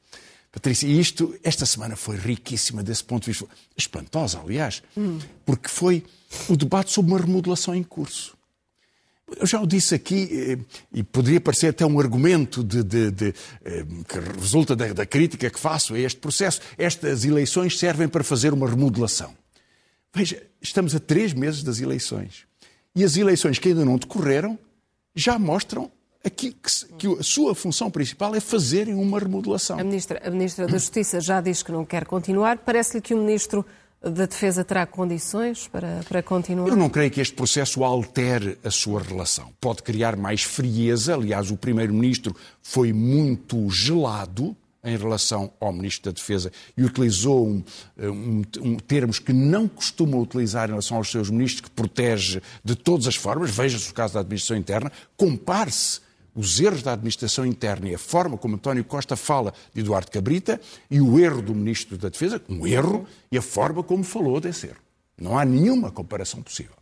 Patrícia, 0.56 0.88
e 0.88 0.98
isto, 0.98 1.38
esta 1.44 1.66
semana 1.66 1.98
foi 1.98 2.16
riquíssima 2.16 2.82
desse 2.82 3.04
ponto 3.04 3.26
de 3.26 3.32
vista. 3.32 3.46
Espantosa, 3.76 4.40
aliás, 4.40 4.82
hum. 4.96 5.20
porque 5.46 5.68
foi 5.68 6.02
o 6.48 6.56
debate 6.56 6.94
sobre 6.94 7.12
uma 7.12 7.20
remodelação 7.20 7.76
em 7.76 7.84
curso. 7.84 8.38
Eu 9.38 9.46
já 9.46 9.60
o 9.60 9.68
disse 9.68 9.94
aqui, 9.94 10.30
eh, 10.32 10.58
e 10.94 11.04
poderia 11.04 11.42
parecer 11.42 11.68
até 11.68 11.86
um 11.86 12.00
argumento 12.00 12.64
de, 12.64 12.84
de, 12.84 13.12
de, 13.12 13.34
eh, 13.66 13.86
que 14.08 14.40
resulta 14.40 14.78
da, 14.78 14.94
da, 14.94 15.06
crítica 15.06 15.50
que 15.50 15.60
faço 15.60 15.94
a 15.94 16.00
este 16.00 16.22
processo. 16.22 16.62
Estas 16.78 17.26
eleições 17.26 17.78
servem 17.78 18.08
para 18.08 18.24
fazer 18.24 18.54
uma 18.54 18.70
remodelação. 18.70 19.36
Veja, 20.14 20.42
estamos 20.62 20.96
a 20.96 21.00
três 21.02 21.34
meses 21.34 21.64
das 21.64 21.82
eleições. 21.82 22.46
E 22.96 23.04
as 23.04 23.18
eleições 23.18 23.60
que 23.60 23.70
ainda 23.70 23.84
não 23.84 23.98
decorreram 23.98 24.58
já 25.14 25.38
mostram 25.38 25.92
aqui 26.26 26.52
que, 26.52 26.96
que 26.98 27.20
a 27.20 27.24
sua 27.24 27.54
função 27.54 27.92
principal 27.92 28.34
é 28.36 28.40
fazerem 28.40 28.96
uma 28.96 29.20
remodelação. 29.20 29.80
A 29.80 29.84
Ministra, 29.84 30.22
a 30.26 30.30
Ministra 30.30 30.66
da 30.66 30.74
Justiça 30.74 31.22
já 31.22 31.40
diz 31.40 31.62
que 31.62 31.72
não 31.72 31.86
quer 31.86 32.06
continuar. 32.06 32.58
Parece-lhe 32.58 33.02
que 33.02 33.14
o 33.14 33.18
Ministro 33.18 33.66
da 34.02 34.26
Defesa 34.26 34.64
terá 34.64 34.86
condições 34.86 35.68
para, 35.68 36.02
para 36.08 36.22
continuar? 36.22 36.68
Eu 36.68 36.76
não 36.76 36.90
creio 36.90 37.12
que 37.12 37.22
este 37.22 37.36
processo 37.36 37.84
altere 37.84 38.58
a 38.64 38.72
sua 38.72 39.02
relação. 39.02 39.52
Pode 39.60 39.84
criar 39.84 40.16
mais 40.16 40.44
frieza. 40.44 41.16
Aliás, 41.16 41.52
o 41.52 41.58
Primeiro-Ministro 41.58 42.36
foi 42.62 42.92
muito 42.92 43.70
gelado 43.70 44.56
em 44.84 44.96
relação 44.96 45.52
ao 45.60 45.74
Ministro 45.74 46.12
da 46.12 46.16
Defesa 46.16 46.52
e 46.78 46.84
utilizou 46.84 47.48
um, 47.48 47.64
um, 47.98 48.42
um, 48.62 48.76
termos 48.78 49.18
que 49.18 49.34
não 49.34 49.68
costuma 49.68 50.16
utilizar 50.18 50.68
em 50.68 50.74
relação 50.74 50.98
aos 50.98 51.10
seus 51.10 51.32
ministros, 51.32 51.62
que 51.62 51.72
protege 51.72 52.40
de 52.64 52.76
todas 52.76 53.08
as 53.08 53.16
formas. 53.16 53.50
Veja-se 53.50 53.90
o 53.90 53.94
caso 53.96 54.14
da 54.14 54.20
administração 54.20 54.56
interna. 54.56 54.92
Compare-se 55.18 56.05
os 56.36 56.60
erros 56.60 56.84
da 56.84 56.92
administração 56.92 57.46
interna 57.46 57.90
e 57.90 57.96
a 57.96 57.98
forma 57.98 58.38
como 58.38 58.56
António 58.56 58.84
Costa 58.84 59.16
fala 59.16 59.54
de 59.74 59.80
Eduardo 59.80 60.12
Cabrita 60.12 60.60
e 60.92 61.00
o 61.00 61.18
erro 61.18 61.42
do 61.42 61.56
Ministro 61.56 61.98
da 61.98 62.10
Defesa, 62.10 62.42
um 62.50 62.68
erro, 62.68 63.08
e 63.32 63.38
a 63.38 63.42
forma 63.42 63.82
como 63.82 64.04
falou 64.04 64.42
desse 64.42 64.68
erro. 64.68 64.80
Não 65.18 65.40
há 65.40 65.46
nenhuma 65.46 65.92
comparação 65.92 66.42
possível. 66.44 66.76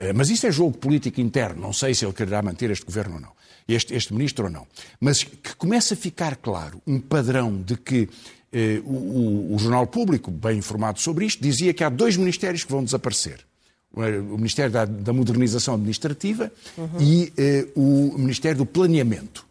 Eh, 0.00 0.12
mas 0.12 0.28
isso 0.28 0.46
é 0.46 0.50
jogo 0.50 0.76
político 0.76 1.20
interno. 1.20 1.62
Não 1.62 1.72
sei 1.72 1.94
se 1.94 2.04
ele 2.04 2.12
quererá 2.12 2.42
manter 2.42 2.70
este 2.70 2.84
governo 2.84 3.14
ou 3.14 3.20
não, 3.20 3.32
este, 3.68 3.94
este 3.94 4.12
ministro 4.12 4.46
ou 4.46 4.50
não. 4.50 4.66
Mas 4.98 5.22
que 5.22 5.54
começa 5.56 5.94
a 5.94 5.96
ficar 5.96 6.36
claro 6.36 6.82
um 6.84 6.98
padrão 6.98 7.62
de 7.62 7.76
que 7.76 8.08
eh, 8.52 8.82
o, 8.84 8.92
o, 8.92 9.54
o 9.54 9.58
Jornal 9.58 9.86
Público, 9.86 10.32
bem 10.32 10.58
informado 10.58 10.98
sobre 10.98 11.26
isto, 11.26 11.40
dizia 11.40 11.72
que 11.72 11.84
há 11.84 11.88
dois 11.88 12.16
ministérios 12.16 12.64
que 12.64 12.72
vão 12.72 12.82
desaparecer 12.82 13.49
o 13.94 14.36
Ministério 14.36 14.70
da, 14.70 14.84
da 14.84 15.12
Modernização 15.12 15.74
Administrativa 15.74 16.50
uhum. 16.78 17.00
e 17.00 17.32
eh, 17.36 17.66
o 17.74 18.16
Ministério 18.16 18.58
do 18.58 18.66
Planeamento. 18.66 19.44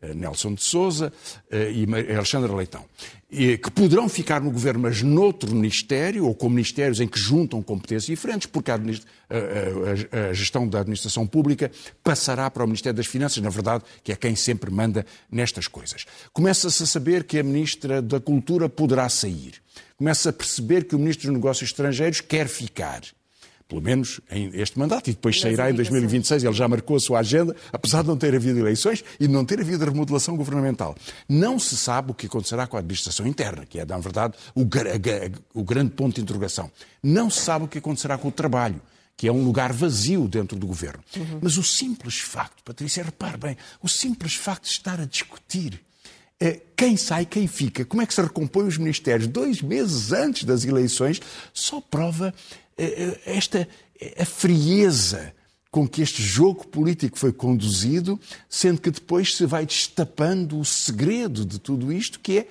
Eh, 0.00 0.14
Nelson 0.14 0.54
de 0.54 0.62
Souza 0.62 1.12
eh, 1.50 1.70
e 1.70 2.14
Alexandre 2.14 2.52
Leitão, 2.52 2.84
que 3.30 3.70
poderão 3.70 4.08
ficar 4.08 4.42
no 4.42 4.50
governo, 4.50 4.80
mas 4.80 5.00
noutro 5.00 5.54
ministério, 5.54 6.26
ou 6.26 6.34
com 6.34 6.50
ministérios 6.50 7.00
em 7.00 7.08
que 7.08 7.18
juntam 7.18 7.62
competências 7.62 8.04
diferentes, 8.04 8.46
porque 8.46 8.70
a, 8.70 8.74
a, 8.74 10.28
a, 10.28 10.32
gestão 10.34 10.68
da 10.68 10.80
administração 10.80 11.26
pública 11.26 11.70
passará 12.04 12.50
para 12.50 12.62
o 12.62 12.66
Ministério 12.66 12.96
das 12.98 13.06
Finanças, 13.06 13.42
na 13.42 13.48
verdade, 13.48 13.84
que 14.04 14.12
é 14.12 14.16
quem 14.16 14.36
sempre 14.36 14.70
manda 14.70 15.06
nestas 15.30 15.66
coisas. 15.66 16.04
Começa-se 16.30 16.82
a 16.82 16.86
saber 16.86 17.24
que 17.24 17.38
a 17.38 17.42
Ministra 17.42 18.02
da 18.02 18.20
Cultura 18.20 18.68
poderá 18.68 19.08
sair. 19.08 19.54
Começa 19.96 20.28
a 20.28 20.32
perceber 20.32 20.84
que 20.84 20.94
o 20.94 20.98
Ministro 20.98 21.28
dos 21.28 21.34
Negócios 21.34 21.70
Estrangeiros 21.70 22.20
quer 22.20 22.48
ficar 22.48 23.00
pelo 23.72 23.80
menos 23.80 24.20
em 24.30 24.50
este 24.52 24.78
mandato, 24.78 25.08
e 25.08 25.14
depois 25.14 25.40
sairá 25.40 25.70
em 25.70 25.74
2026. 25.74 26.44
Ele 26.44 26.52
já 26.52 26.68
marcou 26.68 26.96
a 26.96 27.00
sua 27.00 27.20
agenda, 27.20 27.56
apesar 27.72 28.02
de 28.02 28.08
não 28.08 28.18
ter 28.18 28.34
havido 28.34 28.58
eleições 28.58 29.02
e 29.18 29.26
de 29.26 29.32
não 29.32 29.46
ter 29.46 29.60
havido 29.60 29.82
remodelação 29.82 30.36
governamental. 30.36 30.94
Não 31.26 31.58
se 31.58 31.74
sabe 31.74 32.10
o 32.10 32.14
que 32.14 32.26
acontecerá 32.26 32.66
com 32.66 32.76
a 32.76 32.80
administração 32.80 33.26
interna, 33.26 33.64
que 33.64 33.80
é, 33.80 33.86
na 33.86 33.96
verdade, 33.96 34.34
o, 34.54 34.68
o 35.54 35.64
grande 35.64 35.92
ponto 35.92 36.16
de 36.16 36.20
interrogação. 36.20 36.70
Não 37.02 37.30
se 37.30 37.40
sabe 37.40 37.64
o 37.64 37.68
que 37.68 37.78
acontecerá 37.78 38.18
com 38.18 38.28
o 38.28 38.32
trabalho 38.32 38.78
que 39.16 39.28
é 39.28 39.32
um 39.32 39.44
lugar 39.44 39.72
vazio 39.72 40.26
dentro 40.26 40.58
do 40.58 40.66
governo. 40.66 41.02
Uhum. 41.16 41.38
Mas 41.42 41.56
o 41.56 41.62
simples 41.62 42.18
facto, 42.18 42.62
Patrícia, 42.64 43.04
repare 43.04 43.36
bem, 43.36 43.56
o 43.80 43.88
simples 43.88 44.34
facto 44.34 44.64
de 44.64 44.70
estar 44.70 45.00
a 45.00 45.04
discutir 45.04 45.80
é, 46.42 46.60
quem 46.76 46.96
sai, 46.96 47.24
quem 47.24 47.46
fica, 47.46 47.84
como 47.84 48.02
é 48.02 48.06
que 48.06 48.12
se 48.12 48.20
recompõe 48.20 48.66
os 48.66 48.76
ministérios 48.76 49.28
dois 49.28 49.62
meses 49.62 50.10
antes 50.10 50.42
das 50.42 50.64
eleições, 50.64 51.20
só 51.54 51.80
prova 51.80 52.34
eh, 52.34 52.34
eh, 52.34 52.61
esta 53.26 53.68
a 54.18 54.24
frieza 54.24 55.34
com 55.70 55.88
que 55.88 56.02
este 56.02 56.22
jogo 56.22 56.66
político 56.66 57.18
foi 57.18 57.32
conduzido, 57.32 58.20
sendo 58.48 58.80
que 58.80 58.90
depois 58.90 59.36
se 59.36 59.46
vai 59.46 59.64
destapando 59.64 60.58
o 60.58 60.64
segredo 60.64 61.46
de 61.46 61.58
tudo 61.58 61.90
isto, 61.92 62.20
que 62.20 62.40
é 62.40 62.48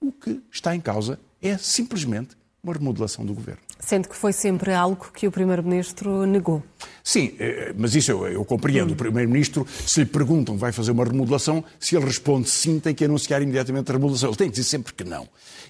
o 0.00 0.10
que 0.10 0.40
está 0.50 0.74
em 0.74 0.80
causa 0.80 1.18
é 1.40 1.56
simplesmente 1.58 2.36
uma 2.62 2.72
remodelação 2.72 3.24
do 3.24 3.34
governo. 3.34 3.65
Sendo 3.78 4.08
que 4.08 4.16
foi 4.16 4.32
sempre 4.32 4.72
algo 4.72 5.10
que 5.12 5.28
o 5.28 5.30
Primeiro-Ministro 5.30 6.24
negou. 6.26 6.62
Sim, 7.04 7.34
eh, 7.38 7.72
mas 7.76 7.94
isso 7.94 8.10
eu, 8.10 8.26
eu 8.26 8.44
compreendo. 8.44 8.90
Hum. 8.90 8.94
O 8.94 8.96
Primeiro-Ministro, 8.96 9.66
se 9.86 10.00
lhe 10.00 10.06
perguntam 10.06 10.56
vai 10.56 10.72
fazer 10.72 10.90
uma 10.90 11.04
remodelação, 11.04 11.62
se 11.78 11.94
ele 11.94 12.04
responde 12.04 12.48
sim, 12.48 12.80
tem 12.80 12.94
que 12.94 13.04
anunciar 13.04 13.42
imediatamente 13.42 13.90
a 13.90 13.94
remodelação. 13.94 14.30
Ele 14.30 14.36
tem 14.36 14.48
que 14.48 14.56
dizer 14.56 14.68
sempre 14.68 14.92
que 14.92 15.04
não. 15.04 15.28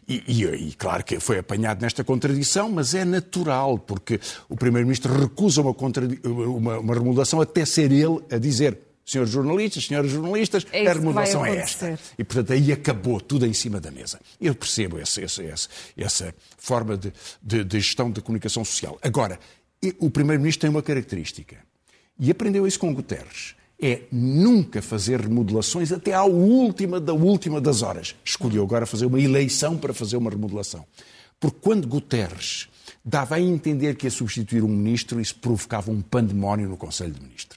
E, 0.08 0.22
e, 0.26 0.44
e, 0.44 0.72
claro 0.75 1.04
que 1.04 1.18
foi 1.18 1.38
apanhado 1.38 1.82
nesta 1.82 2.04
contradição, 2.04 2.70
mas 2.70 2.94
é 2.94 3.04
natural, 3.04 3.78
porque 3.78 4.20
o 4.48 4.56
Primeiro-Ministro 4.56 5.12
recusa 5.12 5.60
uma, 5.60 5.75
uma, 6.25 6.78
uma 6.78 6.94
remodelação 6.94 7.40
até 7.40 7.64
ser 7.64 7.90
ele 7.90 8.20
a 8.30 8.38
dizer 8.38 8.85
senhores 9.06 9.30
jornalistas, 9.32 9.86
senhoras 9.86 10.10
jornalistas, 10.10 10.66
é 10.72 10.86
a 10.88 10.92
remodelação 10.92 11.46
é 11.46 11.56
esta. 11.56 11.98
E, 12.18 12.25
portanto, 12.25 12.52
aí 12.52 12.72
acabou 12.72 13.20
tudo 13.20 13.46
em 13.46 13.52
cima 13.52 13.80
da 13.80 13.90
mesa. 13.90 14.20
Eu 14.40 14.54
percebo 14.54 14.98
essa, 14.98 15.22
essa, 15.22 15.42
essa, 15.44 15.68
essa 15.96 16.34
forma 16.58 16.96
de, 16.96 17.12
de, 17.40 17.62
de, 17.62 17.80
gestão 17.80 18.10
da 18.10 18.20
comunicação 18.20 18.64
social. 18.64 18.98
Agora, 19.00 19.38
o 20.00 20.10
Primeiro-Ministro 20.10 20.62
tem 20.62 20.70
uma 20.70 20.82
característica, 20.82 21.56
e 22.18 22.30
aprendeu 22.30 22.66
isso 22.66 22.80
com 22.80 22.92
Guterres, 22.92 23.54
é 23.80 24.00
nunca 24.10 24.82
fazer 24.82 25.20
remodelações 25.20 25.92
até 25.92 26.12
à 26.12 26.25
última 26.25 26.98
da 26.98 27.12
última 27.12 27.60
das 27.60 27.82
horas. 27.82 28.16
Escolheu 28.25 28.62
agora 28.62 28.86
fazer 28.86 29.06
uma 29.06 29.20
eleição 29.20 29.76
para 29.76 29.94
fazer 29.94 30.16
uma 30.16 30.30
remodelação. 30.30 30.84
Porque 31.38 31.58
quando 31.60 31.86
Guterres 31.86 32.68
dava 33.04 33.36
a 33.36 33.40
entender 33.40 33.94
que 33.94 34.06
ia 34.06 34.10
substituir 34.10 34.64
um 34.64 34.68
ministro, 34.68 35.20
isso 35.20 35.36
provocava 35.36 35.90
um 35.90 36.00
pandemónio 36.00 36.68
no 36.70 36.76
Conselho 36.76 37.12
de 37.12 37.20
Ministros 37.20 37.55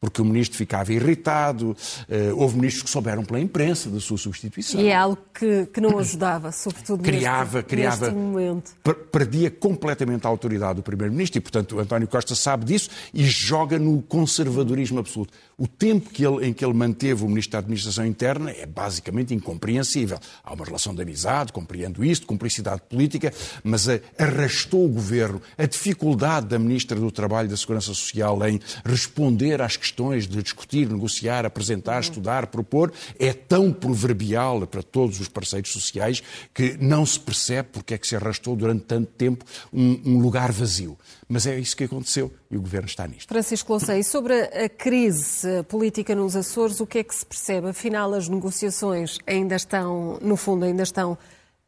porque 0.00 0.22
o 0.22 0.24
ministro 0.24 0.56
ficava 0.56 0.92
irritado, 0.92 1.70
uh, 1.70 2.36
houve 2.36 2.56
ministros 2.56 2.84
que 2.84 2.90
souberam 2.90 3.24
pela 3.24 3.40
imprensa 3.40 3.90
da 3.90 3.98
sua 3.98 4.16
substituição. 4.16 4.80
E 4.80 4.86
é 4.86 4.94
algo 4.94 5.18
que, 5.34 5.66
que 5.66 5.80
não 5.80 5.98
ajudava, 5.98 6.52
sobretudo 6.52 7.02
criava, 7.02 7.58
neste, 7.58 7.68
criava, 7.68 8.06
neste 8.06 8.16
momento. 8.16 8.72
Perdia 9.10 9.50
completamente 9.50 10.24
a 10.24 10.28
autoridade 10.30 10.76
do 10.76 10.82
primeiro-ministro 10.82 11.38
e, 11.38 11.40
portanto, 11.40 11.80
António 11.80 12.06
Costa 12.06 12.34
sabe 12.36 12.64
disso 12.64 12.90
e 13.12 13.24
joga 13.24 13.76
no 13.78 14.00
conservadorismo 14.02 15.00
absoluto. 15.00 15.32
O 15.56 15.66
tempo 15.66 16.10
que 16.10 16.24
ele, 16.24 16.46
em 16.46 16.52
que 16.52 16.64
ele 16.64 16.74
manteve 16.74 17.24
o 17.24 17.28
ministro 17.28 17.52
da 17.52 17.58
Administração 17.58 18.06
Interna 18.06 18.52
é 18.52 18.66
basicamente 18.66 19.34
incompreensível. 19.34 20.18
Há 20.44 20.54
uma 20.54 20.64
relação 20.64 20.94
de 20.94 21.02
amizade, 21.02 21.52
compreendo 21.52 22.04
isto, 22.04 22.24
cumplicidade 22.24 22.82
política, 22.88 23.32
mas 23.64 23.88
arrastou 24.16 24.84
o 24.84 24.88
governo. 24.88 25.42
A 25.56 25.66
dificuldade 25.66 26.46
da 26.46 26.58
ministra 26.58 26.96
do 26.96 27.10
Trabalho 27.10 27.46
e 27.46 27.50
da 27.50 27.56
Segurança 27.56 27.88
Social 27.88 28.46
em 28.46 28.60
responder 28.84 29.60
às 29.60 29.76
questões 29.76 29.87
de 29.90 30.42
discutir, 30.42 30.88
negociar, 30.88 31.44
apresentar, 31.44 32.00
estudar, 32.00 32.46
propor, 32.46 32.92
é 33.18 33.32
tão 33.32 33.72
proverbial 33.72 34.66
para 34.66 34.82
todos 34.82 35.20
os 35.20 35.28
parceiros 35.28 35.72
sociais 35.72 36.22
que 36.54 36.76
não 36.80 37.04
se 37.04 37.18
percebe 37.18 37.68
porque 37.72 37.94
é 37.94 37.98
que 37.98 38.06
se 38.06 38.16
arrastou 38.16 38.56
durante 38.56 38.84
tanto 38.84 39.10
tempo 39.12 39.44
um, 39.72 40.00
um 40.04 40.18
lugar 40.18 40.52
vazio. 40.52 40.96
Mas 41.28 41.46
é 41.46 41.58
isso 41.58 41.76
que 41.76 41.84
aconteceu 41.84 42.32
e 42.50 42.56
o 42.56 42.60
governo 42.60 42.88
está 42.88 43.06
nisto. 43.06 43.28
Francisco 43.28 43.72
Louçã, 43.72 43.98
e 43.98 44.04
sobre 44.04 44.34
a 44.34 44.68
crise 44.68 45.62
política 45.64 46.14
nos 46.14 46.34
Açores, 46.34 46.80
o 46.80 46.86
que 46.86 46.98
é 46.98 47.04
que 47.04 47.14
se 47.14 47.26
percebe? 47.26 47.68
Afinal, 47.68 48.12
as 48.14 48.28
negociações 48.28 49.18
ainda 49.26 49.56
estão, 49.56 50.18
no 50.22 50.36
fundo, 50.36 50.64
ainda 50.64 50.82
estão 50.82 51.18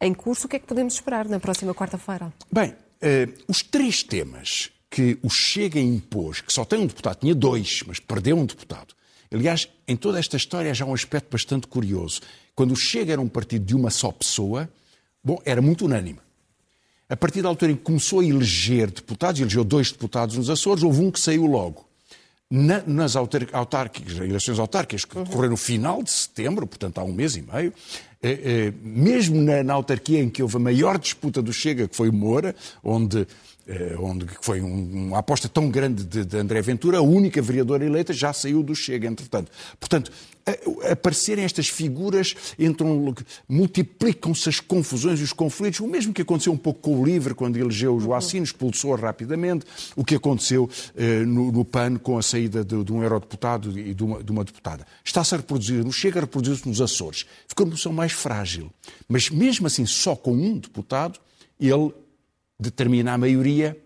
em 0.00 0.14
curso. 0.14 0.46
O 0.46 0.48
que 0.48 0.56
é 0.56 0.58
que 0.58 0.66
podemos 0.66 0.94
esperar 0.94 1.28
na 1.28 1.38
próxima 1.38 1.74
quarta-feira? 1.74 2.32
Bem, 2.50 2.74
eh, 3.00 3.28
os 3.46 3.62
três 3.62 4.02
temas 4.02 4.70
que 4.90 5.16
o 5.22 5.30
Chega 5.30 5.78
impôs, 5.78 6.40
que 6.40 6.52
só 6.52 6.64
tem 6.64 6.80
um 6.80 6.86
deputado, 6.86 7.20
tinha 7.20 7.34
dois, 7.34 7.82
mas 7.86 8.00
perdeu 8.00 8.36
um 8.36 8.44
deputado. 8.44 8.94
Aliás, 9.32 9.68
em 9.86 9.96
toda 9.96 10.18
esta 10.18 10.36
história 10.36 10.74
já 10.74 10.84
há 10.84 10.88
um 10.88 10.94
aspecto 10.94 11.30
bastante 11.30 11.68
curioso. 11.68 12.20
Quando 12.54 12.72
o 12.72 12.76
Chega 12.76 13.12
era 13.12 13.20
um 13.20 13.28
partido 13.28 13.64
de 13.64 13.76
uma 13.76 13.90
só 13.90 14.10
pessoa, 14.10 14.68
bom, 15.22 15.40
era 15.44 15.62
muito 15.62 15.84
unânime. 15.84 16.18
A 17.08 17.16
partir 17.16 17.40
da 17.42 17.48
altura 17.48 17.72
em 17.72 17.76
que 17.76 17.82
começou 17.82 18.20
a 18.20 18.24
eleger 18.24 18.90
deputados, 18.90 19.40
elegeu 19.40 19.64
dois 19.64 19.92
deputados 19.92 20.36
nos 20.36 20.50
Açores, 20.50 20.82
houve 20.82 21.00
um 21.00 21.10
que 21.10 21.20
saiu 21.20 21.46
logo. 21.46 21.88
Na, 22.50 22.82
nas 22.84 23.14
autárquicas, 23.14 24.16
eleições 24.16 24.58
autárquicas, 24.58 25.04
que 25.04 25.16
decorreram 25.16 25.50
no 25.50 25.56
final 25.56 26.02
de 26.02 26.10
setembro, 26.10 26.66
portanto 26.66 26.98
há 26.98 27.04
um 27.04 27.12
mês 27.12 27.36
e 27.36 27.42
meio, 27.42 27.72
eh, 28.20 28.40
eh, 28.44 28.72
mesmo 28.82 29.40
na, 29.40 29.62
na, 29.62 29.72
autarquia 29.72 30.20
em 30.20 30.28
que 30.28 30.42
houve 30.42 30.56
a 30.56 30.58
maior 30.58 30.98
disputa 30.98 31.40
do 31.40 31.52
Chega, 31.52 31.86
que 31.86 31.94
foi 31.94 32.10
Moura, 32.10 32.54
onde 32.82 33.26
onde 34.00 34.26
foi 34.40 34.60
um, 34.60 35.08
uma 35.08 35.18
aposta 35.18 35.48
tão 35.48 35.70
grande 35.70 36.04
de, 36.04 36.36
André 36.36 36.60
Ventura, 36.60 36.98
a 36.98 37.02
única 37.02 37.40
vereadora 37.40 37.84
eleita 37.84 38.12
já 38.12 38.32
saiu 38.32 38.62
do 38.62 38.74
Chega, 38.74 39.06
entretanto. 39.06 39.50
Portanto, 39.78 40.10
aparecerem 40.90 41.44
estas 41.44 41.68
figuras, 41.68 42.34
entram, 42.58 43.14
multiplicam-se 43.48 44.48
as 44.48 44.60
confusões 44.60 45.20
e 45.20 45.22
os 45.22 45.32
conflitos, 45.32 45.80
o 45.80 45.86
mesmo 45.86 46.12
que 46.12 46.22
aconteceu 46.22 46.52
um 46.52 46.56
pouco 46.56 46.80
com 46.80 47.00
o 47.00 47.04
Livre, 47.04 47.34
quando 47.34 47.56
elegeu 47.56 47.94
o 47.94 48.00
Joacino, 48.00 48.44
expulsou 48.44 48.94
rapidamente, 48.94 49.66
o 49.94 50.04
que 50.04 50.14
aconteceu 50.14 50.68
eh, 50.96 51.20
no, 51.24 51.52
no, 51.52 51.64
PAN 51.64 51.96
com 51.96 52.18
a 52.18 52.22
saída 52.22 52.64
de, 52.64 52.82
de 52.82 52.92
um 52.92 53.02
eurodeputado 53.02 53.78
e 53.78 53.94
de 53.94 54.02
uma, 54.02 54.22
de 54.22 54.32
uma 54.32 54.44
deputada. 54.44 54.86
Está-se 55.04 55.34
a 55.34 55.38
reproduzir 55.38 55.84
no 55.84 55.92
Chega, 55.92 56.20
a 56.20 56.22
reproduzir-se 56.22 56.68
nos 56.68 56.80
Açores. 56.80 57.26
Ficou 57.46 57.66
uma 57.66 57.72
posição 57.72 57.92
mais 57.92 58.12
frágil. 58.12 58.70
Mas 59.08 59.30
mesmo 59.30 59.66
assim, 59.66 59.86
só 59.86 60.16
com 60.16 60.32
um 60.32 60.58
deputado, 60.58 61.18
ele 61.60 61.92
determina 62.60 63.12
a 63.12 63.18
maioria 63.18 63.76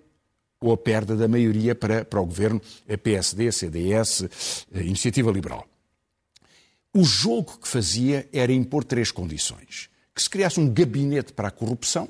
ou 0.61 0.73
a 0.73 0.77
perda 0.77 1.15
da 1.15 1.29
maioria 1.29 1.75
para, 1.75 2.05
para 2.05 2.21
o 2.21 2.27
governo 2.27 2.61
PSD, 3.03 3.53
CDS, 3.53 4.25
Iniciativa 4.73 5.31
Liberal. 5.31 5.67
O 6.93 7.05
jogo 7.05 7.59
que 7.59 7.69
fazia 7.69 8.29
era 8.33 8.53
impor 8.53 8.85
três 8.85 9.11
condições. 9.11 9.91
Que 10.15 10.23
se 10.23 10.31
criasse 10.31 10.61
um 10.61 10.73
gabinete 10.73 11.33
para 11.33 11.49
a 11.49 11.51
corrupção, 11.51 12.09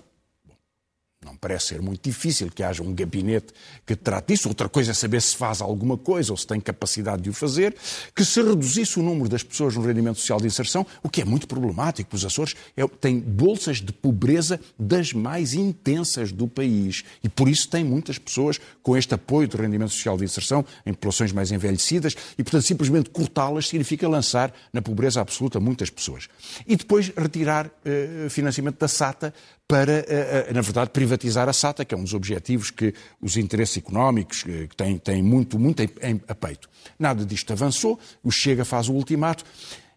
não 1.24 1.36
parece 1.36 1.66
ser 1.68 1.82
muito 1.82 2.02
difícil 2.02 2.50
que 2.50 2.62
haja 2.62 2.82
um 2.82 2.94
gabinete 2.94 3.52
que 3.86 3.96
trate 3.96 4.34
isso. 4.34 4.48
Outra 4.48 4.68
coisa 4.68 4.90
é 4.90 4.94
saber 4.94 5.20
se 5.22 5.36
faz 5.36 5.60
alguma 5.60 5.96
coisa 5.96 6.32
ou 6.32 6.36
se 6.36 6.46
tem 6.46 6.60
capacidade 6.60 7.22
de 7.22 7.30
o 7.30 7.32
fazer. 7.32 7.74
Que 8.14 8.24
se 8.24 8.42
reduzisse 8.42 8.98
o 8.98 9.02
número 9.02 9.28
das 9.28 9.42
pessoas 9.42 9.74
no 9.74 9.82
rendimento 9.82 10.18
social 10.18 10.40
de 10.40 10.46
inserção, 10.46 10.86
o 11.02 11.08
que 11.08 11.22
é 11.22 11.24
muito 11.24 11.46
problemático. 11.46 12.14
Os 12.14 12.24
Açores 12.24 12.54
é, 12.76 12.86
têm 12.86 13.18
bolsas 13.18 13.80
de 13.80 13.92
pobreza 13.92 14.60
das 14.78 15.12
mais 15.12 15.54
intensas 15.54 16.30
do 16.30 16.46
país. 16.46 17.04
E 17.22 17.28
por 17.28 17.48
isso 17.48 17.68
tem 17.68 17.82
muitas 17.82 18.18
pessoas 18.18 18.60
com 18.82 18.96
este 18.96 19.14
apoio 19.14 19.48
do 19.48 19.56
rendimento 19.56 19.90
social 19.90 20.16
de 20.16 20.24
inserção 20.24 20.64
em 20.84 20.92
populações 20.92 21.32
mais 21.32 21.50
envelhecidas. 21.50 22.14
E, 22.38 22.42
portanto, 22.42 22.64
simplesmente 22.64 23.10
cortá-las 23.10 23.68
significa 23.68 24.08
lançar 24.08 24.52
na 24.72 24.82
pobreza 24.82 25.20
absoluta 25.20 25.58
muitas 25.58 25.90
pessoas. 25.90 26.28
E 26.66 26.76
depois 26.76 27.12
retirar 27.16 27.66
uh, 27.66 28.30
financiamento 28.30 28.78
da 28.78 28.88
SATA 28.88 29.32
para, 29.66 29.92
eh, 29.92 30.46
eh, 30.48 30.52
na 30.52 30.60
verdade, 30.60 30.90
privatizar 31.14 31.48
a 31.48 31.52
SATA, 31.52 31.84
que 31.84 31.94
é 31.94 31.98
um 31.98 32.02
dos 32.02 32.14
objetivos 32.14 32.70
que 32.70 32.92
os 33.20 33.36
interesses 33.36 33.76
económicos 33.76 34.44
eh, 34.46 34.66
que 34.66 34.76
têm, 34.76 34.98
têm 34.98 35.22
muito, 35.22 35.58
muito 35.58 35.82
em, 35.82 36.20
a 36.26 36.34
peito. 36.34 36.68
Nada 36.98 37.24
disto 37.24 37.52
avançou, 37.52 37.98
o 38.22 38.30
Chega 38.30 38.64
faz 38.64 38.88
o 38.88 38.92
ultimato 38.92 39.44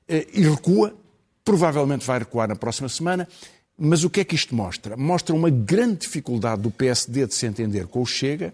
e 0.07 0.41
recua, 0.41 0.95
provavelmente 1.43 2.05
vai 2.05 2.19
recuar 2.19 2.47
na 2.47 2.55
próxima 2.55 2.87
semana, 2.87 3.27
mas 3.77 4.03
o 4.03 4.09
que 4.09 4.21
é 4.21 4.23
que 4.23 4.35
isto 4.35 4.55
mostra? 4.55 4.95
Mostra 4.95 5.35
uma 5.35 5.49
grande 5.49 5.97
dificuldade 5.97 6.61
do 6.61 6.71
PSD 6.71 7.27
de 7.27 7.35
se 7.35 7.45
entender 7.45 7.87
com 7.87 8.01
o 8.01 8.05
Chega, 8.05 8.53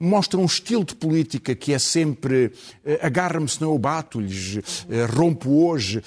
mostra 0.00 0.38
um 0.38 0.44
estilo 0.44 0.84
de 0.84 0.94
política 0.94 1.54
que 1.54 1.72
é 1.72 1.78
sempre 1.78 2.46
uh, 2.46 2.98
agarra-me 3.02 3.48
senão 3.48 3.72
eu 3.72 3.78
bato-lhes, 3.78 4.56
uh, 4.56 4.62
rompo 5.16 5.66
hoje, 5.66 5.98
uh, 5.98 6.02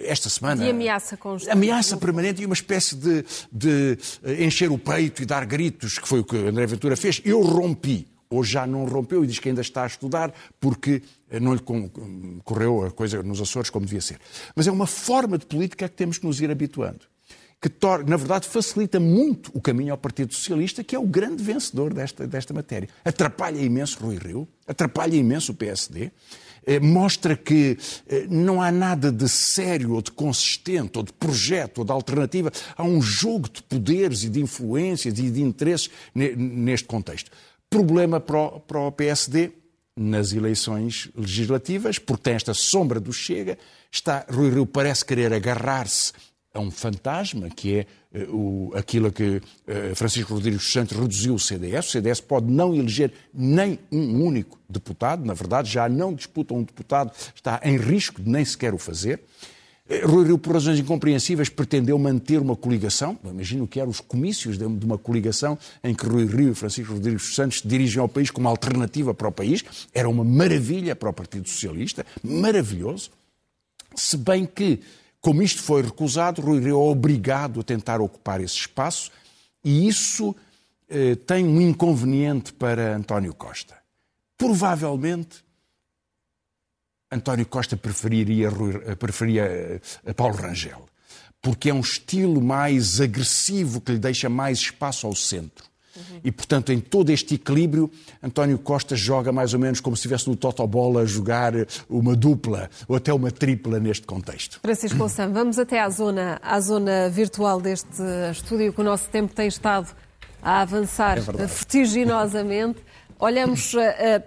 esta 0.00 0.28
semana. 0.28 0.64
E 0.66 0.70
ameaça 0.70 1.16
constante. 1.16 1.52
Ameaça 1.52 1.96
permanente 1.96 2.42
e 2.42 2.46
uma 2.46 2.54
espécie 2.54 2.96
de, 2.96 3.24
de 3.52 3.98
encher 4.40 4.70
o 4.70 4.78
peito 4.78 5.22
e 5.22 5.26
dar 5.26 5.46
gritos, 5.46 5.98
que 5.98 6.08
foi 6.08 6.20
o 6.20 6.24
que 6.24 6.36
André 6.36 6.66
Ventura 6.66 6.96
fez. 6.96 7.20
Eu 7.24 7.40
rompi. 7.42 8.08
Hoje 8.30 8.52
já 8.52 8.66
não 8.66 8.84
rompeu 8.84 9.22
e 9.22 9.28
diz 9.28 9.38
que 9.38 9.48
ainda 9.48 9.60
está 9.60 9.84
a 9.84 9.86
estudar 9.86 10.32
porque 10.58 11.02
não 11.40 11.54
lhe 11.54 11.60
correu 12.42 12.84
a 12.84 12.90
coisa 12.90 13.22
nos 13.22 13.40
Açores 13.40 13.70
como 13.70 13.86
devia 13.86 14.00
ser. 14.00 14.18
Mas 14.56 14.66
é 14.66 14.72
uma 14.72 14.88
forma 14.88 15.38
de 15.38 15.46
política 15.46 15.88
que 15.88 15.94
temos 15.94 16.18
que 16.18 16.26
nos 16.26 16.40
ir 16.40 16.50
habituando 16.50 17.06
que, 17.64 17.70
na 18.06 18.18
verdade, 18.18 18.46
facilita 18.46 19.00
muito 19.00 19.50
o 19.54 19.60
caminho 19.60 19.92
ao 19.92 19.96
Partido 19.96 20.34
Socialista, 20.34 20.84
que 20.84 20.94
é 20.94 20.98
o 20.98 21.06
grande 21.06 21.42
vencedor 21.42 21.94
desta, 21.94 22.26
desta 22.26 22.52
matéria. 22.52 22.90
Atrapalha 23.02 23.58
imenso 23.58 23.98
Rui 24.00 24.18
Rio, 24.18 24.46
atrapalha 24.68 25.16
imenso 25.16 25.52
o 25.52 25.54
PSD, 25.54 26.10
eh, 26.66 26.78
mostra 26.78 27.34
que 27.34 27.78
eh, 28.06 28.26
não 28.28 28.60
há 28.60 28.70
nada 28.70 29.10
de 29.10 29.26
sério 29.30 29.94
ou 29.94 30.02
de 30.02 30.10
consistente, 30.10 30.98
ou 30.98 31.04
de 31.04 31.14
projeto, 31.14 31.78
ou 31.78 31.84
de 31.86 31.92
alternativa. 31.92 32.52
Há 32.76 32.84
um 32.84 33.00
jogo 33.00 33.48
de 33.48 33.62
poderes 33.62 34.24
e 34.24 34.28
de 34.28 34.42
influências 34.42 35.18
e 35.18 35.30
de 35.30 35.40
interesses 35.40 35.88
neste 36.14 36.86
contexto. 36.86 37.30
Problema 37.70 38.20
para 38.20 38.38
o, 38.38 38.60
para 38.60 38.78
o 38.78 38.92
PSD 38.92 39.52
nas 39.96 40.34
eleições 40.34 41.08
legislativas, 41.16 41.98
porque 41.98 42.24
tem 42.24 42.34
esta 42.34 42.52
sombra 42.52 43.00
do 43.00 43.12
Chega, 43.12 43.56
está, 43.90 44.26
Rui 44.28 44.50
Rio 44.50 44.66
parece 44.66 45.02
querer 45.02 45.32
agarrar-se 45.32 46.12
a 46.54 46.60
um 46.60 46.70
fantasma, 46.70 47.50
que 47.50 47.84
é 48.12 48.20
uh, 48.28 48.36
o, 48.36 48.72
aquilo 48.76 49.10
que 49.10 49.36
uh, 49.36 49.42
Francisco 49.96 50.32
Rodrigues 50.32 50.72
Santos 50.72 50.96
reduziu 50.96 51.34
o 51.34 51.38
CDS. 51.38 51.88
O 51.88 51.90
CDS 51.90 52.20
pode 52.20 52.46
não 52.46 52.72
eleger 52.72 53.12
nem 53.34 53.78
um 53.90 54.24
único 54.24 54.58
deputado, 54.68 55.24
na 55.24 55.34
verdade 55.34 55.68
já 55.68 55.88
não 55.88 56.14
disputa 56.14 56.54
um 56.54 56.62
deputado, 56.62 57.12
está 57.34 57.60
em 57.64 57.76
risco 57.76 58.22
de 58.22 58.30
nem 58.30 58.44
sequer 58.44 58.72
o 58.72 58.78
fazer. 58.78 59.20
Uh, 59.90 60.06
Rui 60.08 60.26
Rio, 60.26 60.38
por 60.38 60.54
razões 60.54 60.78
incompreensíveis, 60.78 61.48
pretendeu 61.48 61.98
manter 61.98 62.38
uma 62.38 62.54
coligação. 62.54 63.18
Imagino 63.24 63.66
que 63.66 63.80
eram 63.80 63.90
os 63.90 64.00
comícios 64.00 64.56
de, 64.56 64.64
uma 64.64 64.96
coligação 64.96 65.58
em 65.82 65.92
que 65.92 66.06
Rui 66.06 66.24
Rio 66.24 66.52
e 66.52 66.54
Francisco 66.54 66.92
Rodrigues 66.92 67.34
Santos 67.34 67.62
dirigem 67.64 68.00
ao 68.00 68.08
país 68.08 68.30
como 68.30 68.48
alternativa 68.48 69.12
para 69.12 69.26
o 69.26 69.32
país. 69.32 69.64
Era 69.92 70.08
uma 70.08 70.22
maravilha 70.22 70.94
para 70.94 71.10
o 71.10 71.12
Partido 71.12 71.48
Socialista, 71.48 72.06
maravilhoso. 72.22 73.10
Se 73.96 74.16
bem 74.16 74.46
que 74.46 74.80
como 75.24 75.42
isto 75.42 75.62
foi 75.62 75.80
recusado, 75.80 76.42
Rui 76.42 76.60
Rio 76.60 76.76
é 76.76 76.90
obrigado 76.90 77.60
a 77.60 77.62
tentar 77.62 77.98
ocupar 77.98 78.42
esse 78.42 78.56
espaço 78.56 79.10
e 79.64 79.88
isso 79.88 80.36
eh, 80.86 81.14
tem 81.14 81.46
um 81.46 81.62
inconveniente 81.62 82.52
para 82.52 82.94
António 82.94 83.32
Costa. 83.32 83.74
Provavelmente, 84.36 85.42
António 87.10 87.46
Costa 87.46 87.74
preferiria, 87.74 88.50
eh, 88.84 88.94
preferia 88.96 89.80
eh, 90.04 90.12
Paulo 90.12 90.36
Rangel, 90.36 90.86
porque 91.40 91.70
é 91.70 91.74
um 91.74 91.80
estilo 91.80 92.42
mais 92.42 93.00
agressivo 93.00 93.80
que 93.80 93.92
lhe 93.92 93.98
deixa 93.98 94.28
mais 94.28 94.58
espaço 94.58 95.06
ao 95.06 95.14
centro. 95.14 95.64
Uhum. 95.96 96.20
E, 96.24 96.32
portanto, 96.32 96.72
em 96.72 96.80
todo 96.80 97.10
este 97.10 97.34
equilíbrio, 97.34 97.90
António 98.22 98.58
Costa 98.58 98.96
joga 98.96 99.32
mais 99.32 99.54
ou 99.54 99.60
menos 99.60 99.80
como 99.80 99.96
se 99.96 100.00
estivesse 100.00 100.28
no 100.28 100.36
Totobola 100.36 101.02
a 101.02 101.06
jogar 101.06 101.52
uma 101.88 102.16
dupla 102.16 102.68
ou 102.88 102.96
até 102.96 103.12
uma 103.12 103.30
tripla 103.30 103.78
neste 103.78 104.06
contexto. 104.06 104.60
Francisco 104.62 104.98
Louçã, 104.98 105.30
vamos 105.30 105.58
até 105.58 105.80
à 105.80 105.88
zona, 105.90 106.40
à 106.42 106.60
zona 106.60 107.08
virtual 107.08 107.60
deste 107.60 108.02
estúdio, 108.32 108.72
que 108.72 108.80
o 108.80 108.84
nosso 108.84 109.08
tempo 109.08 109.34
tem 109.34 109.46
estado 109.46 109.94
a 110.44 110.60
avançar 110.60 111.18
é 111.18 111.46
vertiginosamente. 111.46 112.78
Olhamos 113.18 113.72
uh, 113.74 113.78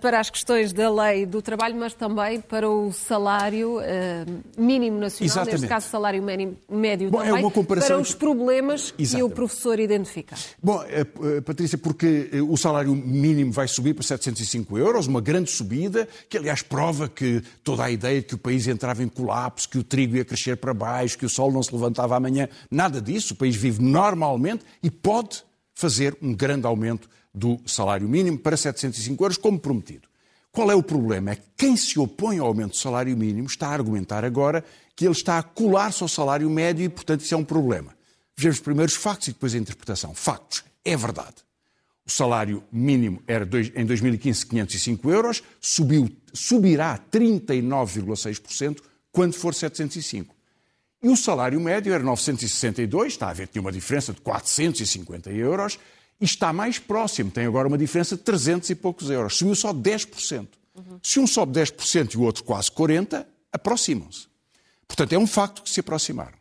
para 0.02 0.20
as 0.20 0.30
questões 0.30 0.72
da 0.72 0.90
lei 0.90 1.26
do 1.26 1.42
trabalho, 1.42 1.76
mas 1.76 1.94
também 1.94 2.40
para 2.40 2.70
o 2.70 2.92
salário 2.92 3.80
uh, 3.80 3.82
mínimo 4.58 5.00
nacional, 5.00 5.26
Exatamente. 5.26 5.52
neste 5.54 5.68
caso 5.68 5.90
salário 5.90 6.24
médio, 6.24 6.58
médio 6.70 7.10
Bom, 7.10 7.22
é 7.22 7.26
também, 7.26 7.42
é 7.42 7.46
uma 7.46 7.52
comparação... 7.52 7.98
para 7.98 8.02
os 8.02 8.14
problemas 8.14 8.94
Exatamente. 8.98 9.16
que 9.16 9.24
o 9.24 9.30
professor 9.30 9.80
identifica. 9.80 10.36
Bom, 10.62 10.82
uh, 10.82 11.42
Patrícia, 11.42 11.78
porque 11.78 12.30
o 12.48 12.56
salário 12.56 12.96
mínimo 12.96 13.52
vai 13.52 13.68
subir 13.68 13.94
para 13.94 14.04
705 14.04 14.78
euros, 14.78 15.08
uma 15.08 15.22
grande 15.22 15.52
subida, 15.52 16.08
que 16.30 16.38
aliás 16.38 16.62
prova 16.62 17.10
que 17.10 17.42
toda 17.64 17.84
a 17.84 17.92
ideia 17.92 18.22
de 18.22 18.28
que 18.28 18.36
o 18.36 18.38
país 18.38 18.68
entrava 18.68 19.04
em 19.04 19.08
colapso, 19.08 19.68
que 19.70 19.78
o 19.78 19.84
trigo 19.84 20.16
ia 20.16 20.26
crescer 20.26 20.58
para 20.58 20.74
baixo, 20.74 21.18
que 21.18 21.26
o 21.26 21.30
sol 21.30 21.52
não 21.52 21.62
se 21.62 21.74
levantava 21.74 22.16
amanhã, 22.16 22.48
nada 22.72 23.02
disso, 23.02 23.34
o 23.34 23.38
país 23.38 23.56
vive 23.56 23.82
normalmente 23.82 24.64
e 24.82 24.90
pode 24.90 25.44
fazer 25.78 26.18
um 26.24 26.34
grande 26.34 26.66
aumento 26.66 27.08
do 27.32 27.60
salário 27.68 28.10
mínimo 28.10 28.40
para 28.40 28.58
705 28.58 29.24
euros, 29.24 29.38
como 29.38 29.60
prometido. 29.60 30.08
Qual 30.52 30.72
é 30.72 30.76
o 30.76 30.82
problema? 30.82 31.30
É 31.30 31.36
que 31.36 31.44
quem 31.56 31.78
se 31.78 32.00
opõe 32.00 32.40
ao 32.40 32.48
aumento 32.48 32.72
do 32.72 32.78
salário 32.78 33.16
mínimo 33.16 33.46
está 33.46 33.68
a 33.68 33.74
argumentar 33.74 34.26
agora 34.26 34.66
que 34.96 35.06
ele 35.06 35.12
está 35.12 35.38
a 35.38 35.44
colar-se 35.44 36.02
ao 36.02 36.10
salário 36.10 36.50
médio 36.50 36.84
e, 36.84 36.90
portanto, 36.90 37.22
isso 37.22 37.36
é 37.36 37.38
um 37.38 37.44
problema. 37.44 37.96
Vejamos 38.36 38.60
primeiro 38.60 38.92
os 38.92 38.98
factos 38.98 39.28
e 39.28 39.34
depois 39.34 39.54
a 39.54 39.58
interpretação. 39.60 40.16
Factos. 40.16 40.64
É 40.84 40.98
verdade. 40.98 41.36
O 42.04 42.10
salário 42.12 42.64
mínimo 42.72 43.22
era 43.28 43.48
em 43.76 43.86
2015 43.86 44.48
505 44.48 45.12
euros, 45.12 45.44
subiu, 45.62 46.10
subirá 46.34 46.98
39,6% 47.12 48.80
quando 49.12 49.34
for 49.34 49.54
705. 49.54 50.37
E 51.02 51.10
o 51.10 51.16
salário 51.16 51.60
médio 51.60 51.94
era 51.94 52.04
962, 52.04 53.14
está 53.14 53.30
a 53.30 53.34
ver, 53.34 53.48
tinha 53.48 53.62
uma 53.62 53.72
diferença 53.72 54.14
de 54.14 54.22
450 54.22 55.32
euros, 55.32 55.78
e 56.20 56.26
está 56.26 56.52
mais 56.52 56.80
próximo, 56.80 57.30
tem 57.30 57.46
agora 57.46 57.68
uma 57.68 57.78
diferença 57.78 58.18
de 58.18 58.24
300 58.24 58.70
e 58.72 58.76
poucos 58.76 59.10
euros. 59.10 59.38
Subiu 59.38 59.56
só 59.56 59.72
10%. 59.72 60.48
Uhum. 60.76 61.00
Se 61.02 61.20
um 61.20 61.28
sobe 61.28 61.60
10% 61.60 62.14
e 62.14 62.18
o 62.18 62.22
outro 62.22 62.44
quase 62.44 62.72
40%, 62.72 63.26
aproximam-se. 63.52 64.28
Portanto, 64.88 65.14
é 65.14 65.18
um 65.18 65.28
facto 65.28 65.62
que 65.62 65.70
se 65.70 65.80
aproximaram. 65.80 66.38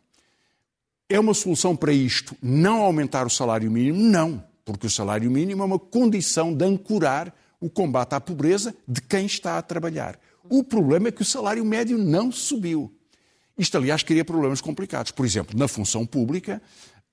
É 1.09 1.19
uma 1.19 1.33
solução 1.33 1.75
para 1.75 1.93
isto 1.93 2.35
não 2.41 2.81
aumentar 2.81 3.25
o 3.25 3.29
salário 3.29 3.69
mínimo? 3.71 3.97
Não, 3.97 4.43
porque 4.65 4.87
o 4.87 4.91
salário 4.91 5.29
mínimo 5.29 5.63
é 5.63 5.65
uma 5.65 5.79
condição 5.79 6.53
de 6.53 6.65
ancorar 6.65 7.33
o 7.59 7.69
combate 7.69 8.13
à 8.13 8.19
pobreza 8.19 8.75
de 8.87 9.01
quem 9.01 9.25
está 9.25 9.57
a 9.57 9.61
trabalhar. 9.61 10.19
O 10.49 10.63
problema 10.63 11.07
é 11.07 11.11
que 11.11 11.21
o 11.21 11.25
salário 11.25 11.63
médio 11.63 11.97
não 11.97 12.31
subiu. 12.31 12.93
Isto, 13.57 13.77
aliás, 13.77 14.03
cria 14.03 14.23
problemas 14.23 14.61
complicados. 14.61 15.11
Por 15.11 15.25
exemplo, 15.25 15.57
na 15.57 15.67
função 15.67 16.05
pública, 16.05 16.61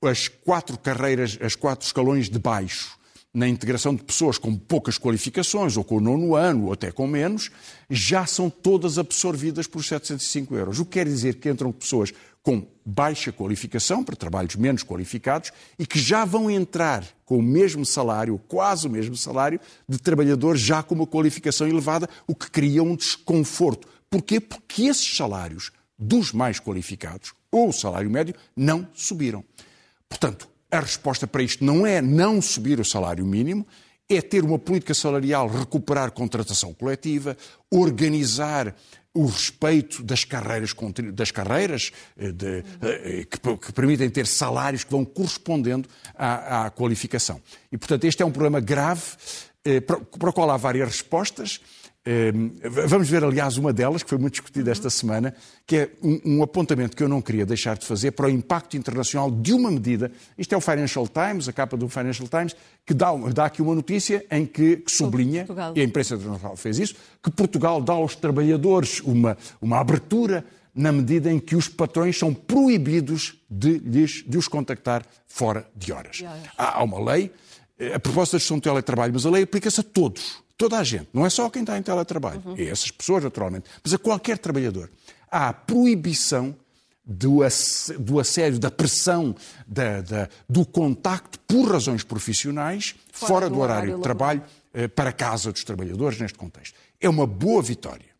as 0.02 0.28
quatro 0.28 0.78
carreiras, 0.78 1.38
as 1.40 1.54
quatro 1.54 1.86
escalões 1.86 2.28
de 2.28 2.38
baixo, 2.38 2.98
na 3.32 3.48
integração 3.48 3.94
de 3.94 4.04
pessoas 4.04 4.38
com 4.38 4.54
poucas 4.54 4.96
qualificações, 4.96 5.76
ou 5.76 5.82
com 5.82 5.96
o 5.96 6.00
nono 6.00 6.36
ano, 6.36 6.66
ou 6.66 6.72
até 6.72 6.92
com 6.92 7.06
menos, 7.06 7.50
já 7.90 8.26
são 8.26 8.48
todas 8.48 8.96
absorvidas 8.96 9.66
por 9.66 9.82
705 9.82 10.54
euros. 10.54 10.78
O 10.78 10.84
que 10.84 10.92
quer 10.92 11.06
dizer 11.06 11.36
que 11.36 11.48
entram 11.48 11.72
pessoas 11.72 12.12
com 12.42 12.64
baixa 12.84 13.32
qualificação, 13.32 14.04
para 14.04 14.14
trabalhos 14.14 14.54
menos 14.54 14.84
qualificados, 14.84 15.50
e 15.78 15.86
que 15.86 15.98
já 15.98 16.24
vão 16.24 16.50
entrar 16.50 17.04
com 17.24 17.38
o 17.38 17.42
mesmo 17.42 17.84
salário, 17.84 18.38
quase 18.46 18.86
o 18.86 18.90
mesmo 18.90 19.16
salário, 19.16 19.58
de 19.88 19.98
trabalhadores 19.98 20.60
já 20.60 20.82
com 20.82 20.94
uma 20.94 21.06
qualificação 21.06 21.66
elevada, 21.66 22.08
o 22.26 22.34
que 22.34 22.50
cria 22.50 22.82
um 22.82 22.94
desconforto. 22.94 23.88
Porquê? 24.08 24.38
Porque 24.38 24.82
esses 24.82 25.16
salários 25.16 25.72
dos 26.04 26.32
mais 26.32 26.60
qualificados, 26.60 27.32
ou 27.50 27.68
o 27.68 27.72
salário 27.72 28.10
médio, 28.10 28.34
não 28.56 28.86
subiram. 28.94 29.44
Portanto, 30.08 30.48
a 30.70 30.80
resposta 30.80 31.26
para 31.26 31.42
isto 31.42 31.64
não 31.64 31.86
é 31.86 32.02
não 32.02 32.42
subir 32.42 32.80
o 32.80 32.84
salário 32.84 33.24
mínimo, 33.24 33.66
é 34.08 34.20
ter 34.20 34.44
uma 34.44 34.58
política 34.58 34.92
salarial, 34.92 35.48
recuperar 35.48 36.10
contratação 36.12 36.74
coletiva, 36.74 37.36
organizar 37.70 38.74
o 39.14 39.26
respeito 39.26 40.02
das 40.02 40.24
carreiras, 40.24 40.74
das 41.12 41.30
carreiras 41.30 41.92
eh, 42.18 42.32
de, 42.32 42.64
eh, 42.82 43.24
que, 43.30 43.38
que, 43.38 43.72
permitem 43.72 44.10
ter 44.10 44.26
salários 44.26 44.82
que 44.82 44.90
vão 44.90 45.04
correspondendo 45.04 45.88
à, 46.14 46.66
à 46.66 46.70
qualificação. 46.70 47.40
E, 47.70 47.78
portanto, 47.78 48.04
este 48.04 48.22
é 48.22 48.26
um 48.26 48.32
problema 48.32 48.58
grave 48.58 49.02
eh, 49.64 49.80
para, 49.80 50.00
para 50.00 50.30
o 50.30 50.32
qual 50.32 50.50
há 50.50 50.56
várias 50.56 50.88
respostas. 50.88 51.60
Ehm, 52.06 52.50
vamos 52.86 53.08
ver, 53.08 53.24
aliás, 53.24 53.56
uma 53.56 53.72
delas, 53.72 54.02
que 54.02 54.10
foi 54.10 54.18
muito 54.18 54.34
discutida 54.34 54.70
esta 54.70 54.90
semana, 54.90 55.34
que 55.66 55.76
é 55.76 55.90
um, 56.02 56.42
apontamento 56.42 56.94
que 56.94 57.02
eu 57.02 57.08
não 57.08 57.22
queria 57.22 57.46
deixar 57.46 57.78
de 57.78 57.86
fazer 57.86 58.10
para 58.10 58.26
o 58.26 58.28
impacto 58.28 58.76
internacional 58.76 59.30
de 59.30 59.54
uma 59.54 59.70
medida. 59.70 60.12
Isto 60.36 60.54
é 60.54 60.58
o 60.58 60.60
Financial 60.60 61.08
Times, 61.08 61.48
a 61.48 61.52
capa 61.52 61.78
do 61.78 61.88
Financial 61.88 62.28
Times, 62.28 62.54
que 62.84 62.92
dá, 62.92 63.14
dá 63.32 63.46
aqui 63.46 63.62
uma 63.62 63.74
notícia 63.74 64.24
em 64.30 64.44
que, 64.44 64.76
que 64.76 64.92
sublinha, 64.92 65.46
e 65.74 65.80
a 65.80 65.84
imprensa 65.84 66.14
internacional 66.14 66.56
fez 66.56 66.78
isso, 66.78 66.94
que 67.22 67.30
Portugal 67.30 67.80
dá 67.80 67.94
aos 67.94 68.14
trabalhadores 68.14 69.00
uma, 69.00 69.38
uma 69.60 69.80
abertura 69.80 70.44
na 70.74 70.92
medida 70.92 71.32
em 71.32 71.38
que 71.38 71.56
os 71.56 71.68
patrões 71.68 72.18
são 72.18 72.34
proibidos 72.34 73.40
de, 73.48 73.78
lhes, 73.78 74.24
de 74.26 74.36
os 74.36 74.46
contactar 74.46 75.06
fora 75.26 75.66
de 75.74 75.90
horas. 75.90 76.22
Há, 76.58 76.80
há 76.80 76.82
uma 76.82 77.12
lei, 77.12 77.30
eh, 77.78 77.94
a 77.94 78.00
propósito 78.00 78.32
da 78.32 78.38
gestão 78.40 78.58
do 78.58 78.62
teletrabalho, 78.62 79.12
mas 79.14 79.24
a 79.24 79.30
lei 79.30 79.44
aplica-se 79.44 79.80
a 79.80 79.84
todos 79.84 80.43
Toda 80.56 80.78
a 80.78 80.84
gente, 80.84 81.08
não 81.12 81.26
é 81.26 81.30
só 81.30 81.50
quem 81.50 81.62
está 81.62 81.76
em 81.76 81.82
teletrabalho, 81.82 82.40
uhum. 82.44 82.56
é 82.56 82.64
essas 82.64 82.90
pessoas, 82.90 83.24
naturalmente, 83.24 83.68
mas 83.82 83.92
a 83.92 83.98
qualquer 83.98 84.38
trabalhador. 84.38 84.90
Há 85.30 85.48
a 85.48 85.52
proibição 85.52 86.56
do, 87.04 87.40
do 87.98 88.20
assédio, 88.20 88.58
da 88.58 88.70
pressão, 88.70 89.34
da, 89.66 90.00
da, 90.00 90.28
do 90.48 90.64
contacto 90.64 91.38
por 91.40 91.70
razões 91.70 92.04
profissionais, 92.04 92.94
fora, 93.12 93.28
fora 93.28 93.48
do, 93.48 93.56
do, 93.56 93.60
horário, 93.60 93.82
horário 93.82 93.96
de 93.96 94.02
trabalho, 94.02 94.42
eh, 94.72 94.88
para 94.88 95.10
a 95.10 95.12
casa 95.12 95.52
dos 95.52 95.64
trabalhadores, 95.64 96.18
neste 96.18 96.38
contexto. 96.38 96.74
É 97.00 97.08
uma 97.08 97.26
boa 97.26 97.62
vitória. 97.62 98.14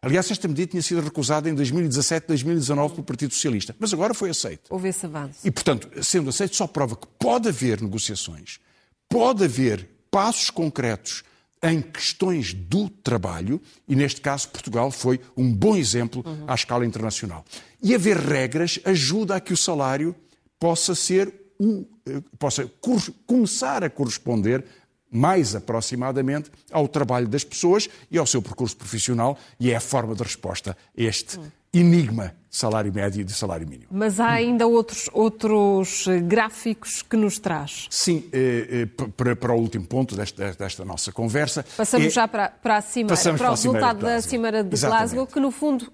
Aliás, 0.00 0.30
esta 0.30 0.46
medida 0.46 0.70
tinha 0.70 0.82
sido 0.82 1.00
recusada 1.00 1.50
em 1.50 1.54
2017, 1.54 2.28
2019 2.28 2.94
pelo 2.94 3.04
Partido 3.04 3.34
Socialista, 3.34 3.74
mas 3.80 3.92
agora 3.92 4.14
foi 4.14 4.30
aceita. 4.30 4.62
Houve 4.70 4.88
esse 4.88 5.04
avanço. 5.06 5.40
E, 5.42 5.50
portanto, 5.50 5.90
sendo 6.04 6.30
aceito, 6.30 6.54
só 6.54 6.68
prova 6.68 6.94
que 6.94 7.06
pode 7.18 7.48
haver 7.48 7.80
negociações, 7.80 8.60
pode 9.08 9.44
haver 9.44 9.88
passos 10.08 10.50
concretos 10.50 11.24
em 11.62 11.82
questões 11.82 12.54
do 12.54 12.88
trabalho, 12.88 13.60
e 13.88 13.96
neste 13.96 14.20
caso 14.20 14.48
Portugal 14.48 14.90
foi 14.90 15.20
um 15.36 15.52
bom 15.52 15.76
exemplo 15.76 16.22
uhum. 16.24 16.44
à 16.46 16.54
escala 16.54 16.86
internacional. 16.86 17.44
E 17.82 17.94
haver 17.94 18.16
regras 18.16 18.78
ajuda 18.84 19.36
a 19.36 19.40
que 19.40 19.52
o 19.52 19.56
salário 19.56 20.14
possa 20.58 20.94
ser 20.94 21.32
o, 21.58 21.84
eh, 22.06 22.22
possa 22.38 22.70
começar 23.26 23.82
a 23.82 23.90
corresponder 23.90 24.64
mais 25.10 25.54
aproximadamente 25.54 26.50
ao 26.70 26.86
trabalho 26.86 27.26
das 27.26 27.42
pessoas 27.42 27.88
e 28.10 28.18
ao 28.18 28.26
seu 28.26 28.42
percurso 28.42 28.76
profissional, 28.76 29.38
e 29.58 29.70
é 29.70 29.76
a 29.76 29.80
forma 29.80 30.14
de 30.14 30.22
resposta 30.22 30.76
a 30.96 31.02
este 31.02 31.38
uhum 31.38 31.57
enigma 31.72 32.34
de 32.50 32.56
salário 32.56 32.92
médio 32.92 33.20
e 33.20 33.24
de 33.24 33.32
salário 33.32 33.68
mínimo. 33.68 33.88
Mas 33.90 34.18
há 34.18 34.30
ainda 34.30 34.66
outros, 34.66 35.08
outros 35.12 36.06
gráficos 36.24 37.02
que 37.02 37.16
nos 37.16 37.38
traz. 37.38 37.86
Sim, 37.90 38.24
eh, 38.32 38.88
eh, 38.98 39.10
para, 39.16 39.36
para, 39.36 39.52
o 39.52 39.58
último 39.58 39.86
ponto 39.86 40.16
desta, 40.16 40.52
desta 40.52 40.84
nossa 40.84 41.12
conversa. 41.12 41.64
Passamos 41.76 42.06
é, 42.06 42.10
já 42.10 42.26
para, 42.26 42.48
para 42.48 42.78
a 42.78 42.80
Cimeira, 42.80 43.22
para, 43.22 43.34
para 43.34 43.48
o 43.48 43.50
resultado 43.50 44.00
da 44.00 44.20
Cimeira 44.22 44.64
de 44.64 44.74
Exatamente. 44.74 45.14
Glasgow, 45.14 45.26
que 45.26 45.40
no 45.40 45.50
fundo 45.50 45.92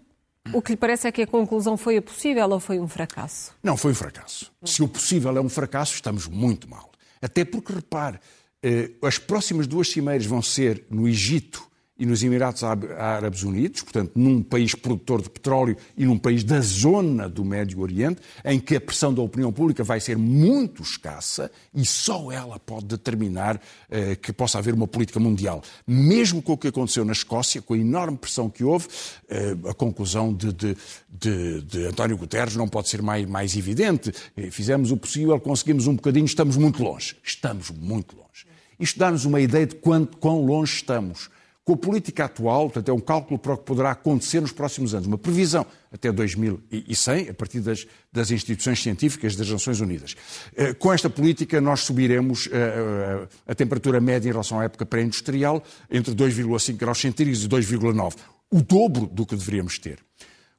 o 0.53 0.61
que 0.61 0.73
lhe 0.73 0.77
parece 0.77 1.09
é 1.09 1.13
que 1.13 1.23
a 1.23 1.27
conclusão 1.27 1.77
foi 1.77 1.97
a 1.97 2.03
possível 2.03 2.49
ou 2.51 2.61
foi 2.61 2.79
um 2.79 2.87
fracasso? 2.87 3.53
Não, 3.63 3.77
foi 3.77 3.93
um 3.93 3.95
fracasso. 3.95 4.53
Se 4.65 4.83
o 4.83 4.89
possível 4.89 5.37
é 5.37 5.41
um 5.41 5.49
fracasso, 5.49 5.95
estamos 5.95 6.29
muito 6.29 6.69
mal. 6.69 6.91
Até 7.21 7.45
porque, 7.45 7.73
repare, 7.73 8.21
eh, 8.63 8.91
as 9.03 9.19
próximas 9.19 9.67
duas 9.67 9.89
cimeiras 9.89 10.27
vão 10.27 10.43
ser 10.43 10.85
no 10.91 11.09
Egito 11.09 11.67
e 11.97 12.05
nos 12.05 12.25
Emirados 12.25 12.65
Árabes 12.65 13.45
Unidos, 13.45 13.83
portanto, 13.83 14.13
num 14.17 14.43
país 14.43 14.75
produtor 14.75 15.23
de 15.23 15.31
petróleo 15.31 15.77
e 15.97 16.05
num 16.05 16.19
país 16.19 16.43
da 16.43 16.61
zona 16.61 17.29
do 17.29 17.45
Médio 17.45 17.81
Oriente, 17.81 18.21
em 18.45 18.59
que 18.59 18.75
a 18.75 18.81
pressão 18.81 19.15
da 19.15 19.23
opinião 19.23 19.53
pública 19.53 19.85
vai 19.85 20.01
ser 20.01 20.19
muito 20.19 20.83
escassa 20.83 21.51
e 21.73 21.87
só 21.87 22.33
ela 22.33 22.59
pode 22.59 22.87
determinar 22.87 23.61
eh, 23.89 24.17
que 24.17 24.33
possa 24.33 24.59
haver 24.59 24.75
uma 24.75 24.89
política 24.89 25.21
mundial. 25.21 25.63
Mesmo 25.87 26.43
com 26.43 26.55
o 26.55 26.59
que 26.59 26.69
aconteceu 26.69 27.05
na 27.05 27.13
Escócia, 27.13 27.63
com 27.63 27.75
a 27.75 27.79
enorme 27.79 28.19
pressão 28.19 28.51
que 28.51 28.65
houve, 28.65 28.89
eh, 29.29 29.57
a 29.69 29.75
conclusão 29.75 30.35
de, 30.35 30.53
de, 30.53 30.77
de, 31.09 31.61
de, 31.63 31.87
António 31.87 32.17
Guterres 32.17 32.57
não 32.57 32.67
pode 32.67 32.89
ser 32.89 33.03
mais, 33.03 33.25
mais 33.25 33.57
evidente. 33.57 34.13
Eh, 34.37 34.51
fizemos 34.51 34.91
o 34.91 34.97
possível, 34.97 35.39
conseguimos 35.39 35.87
um 35.87 35.95
bocadinho, 35.95 36.27
estamos 36.27 36.57
muito 36.57 36.83
longe. 36.83 37.17
Estamos 37.23 37.71
muito 37.71 38.17
longe. 38.17 38.47
Isto 38.81 38.99
dá-nos 38.99 39.25
uma 39.25 39.41
ideia 39.41 39.65
de 39.65 39.77
quanto, 39.77 40.17
quão 40.17 40.45
longe 40.45 40.75
estamos 40.75 41.31
com 41.65 41.73
a 41.73 41.77
política 41.77 42.27
atual, 42.27 42.65
portanto, 42.65 42.91
é 42.91 42.93
um 42.93 43.01
cálculo 43.01 43.39
para 43.39 43.55
o 43.55 43.57
que 43.57 43.65
poderá 43.65 43.93
acontecer 43.93 44.41
nos 44.41 44.53
próximos 44.53 44.95
anos, 44.95 45.07
uma 45.07 45.17
previsão 45.17 45.65
até 45.91 46.13
2100, 46.13 47.31
a 47.31 47.35
partir 47.35 47.61
das, 47.61 47.87
das 48.13 48.31
instituições 48.31 48.83
científicas 48.83 49.35
das 49.35 49.49
Nações 49.49 49.81
Unidas. 49.81 50.15
Eh, 50.55 50.75
com 50.75 50.93
esta 50.93 51.09
política, 51.09 51.63
nós 51.63 51.81
subiremos 51.81 52.51
a, 52.53 52.57
eh, 52.57 53.29
a, 53.47 53.53
a 53.53 53.55
temperatura 53.55 53.99
média 53.99 54.29
em 54.29 54.33
relação 54.33 54.61
à 54.61 54.65
época 54.65 54.85
pré-industrial 54.85 55.63
entre 55.91 56.15
2,5 56.15 56.77
graus 56.77 57.01
centígrados 57.01 57.45
e 57.45 57.49
2,9, 57.49 58.17
o 58.51 58.61
dobro 58.61 59.07
do 59.07 59.25
que 59.25 59.35
deveríamos 59.35 59.79
ter. 59.79 60.01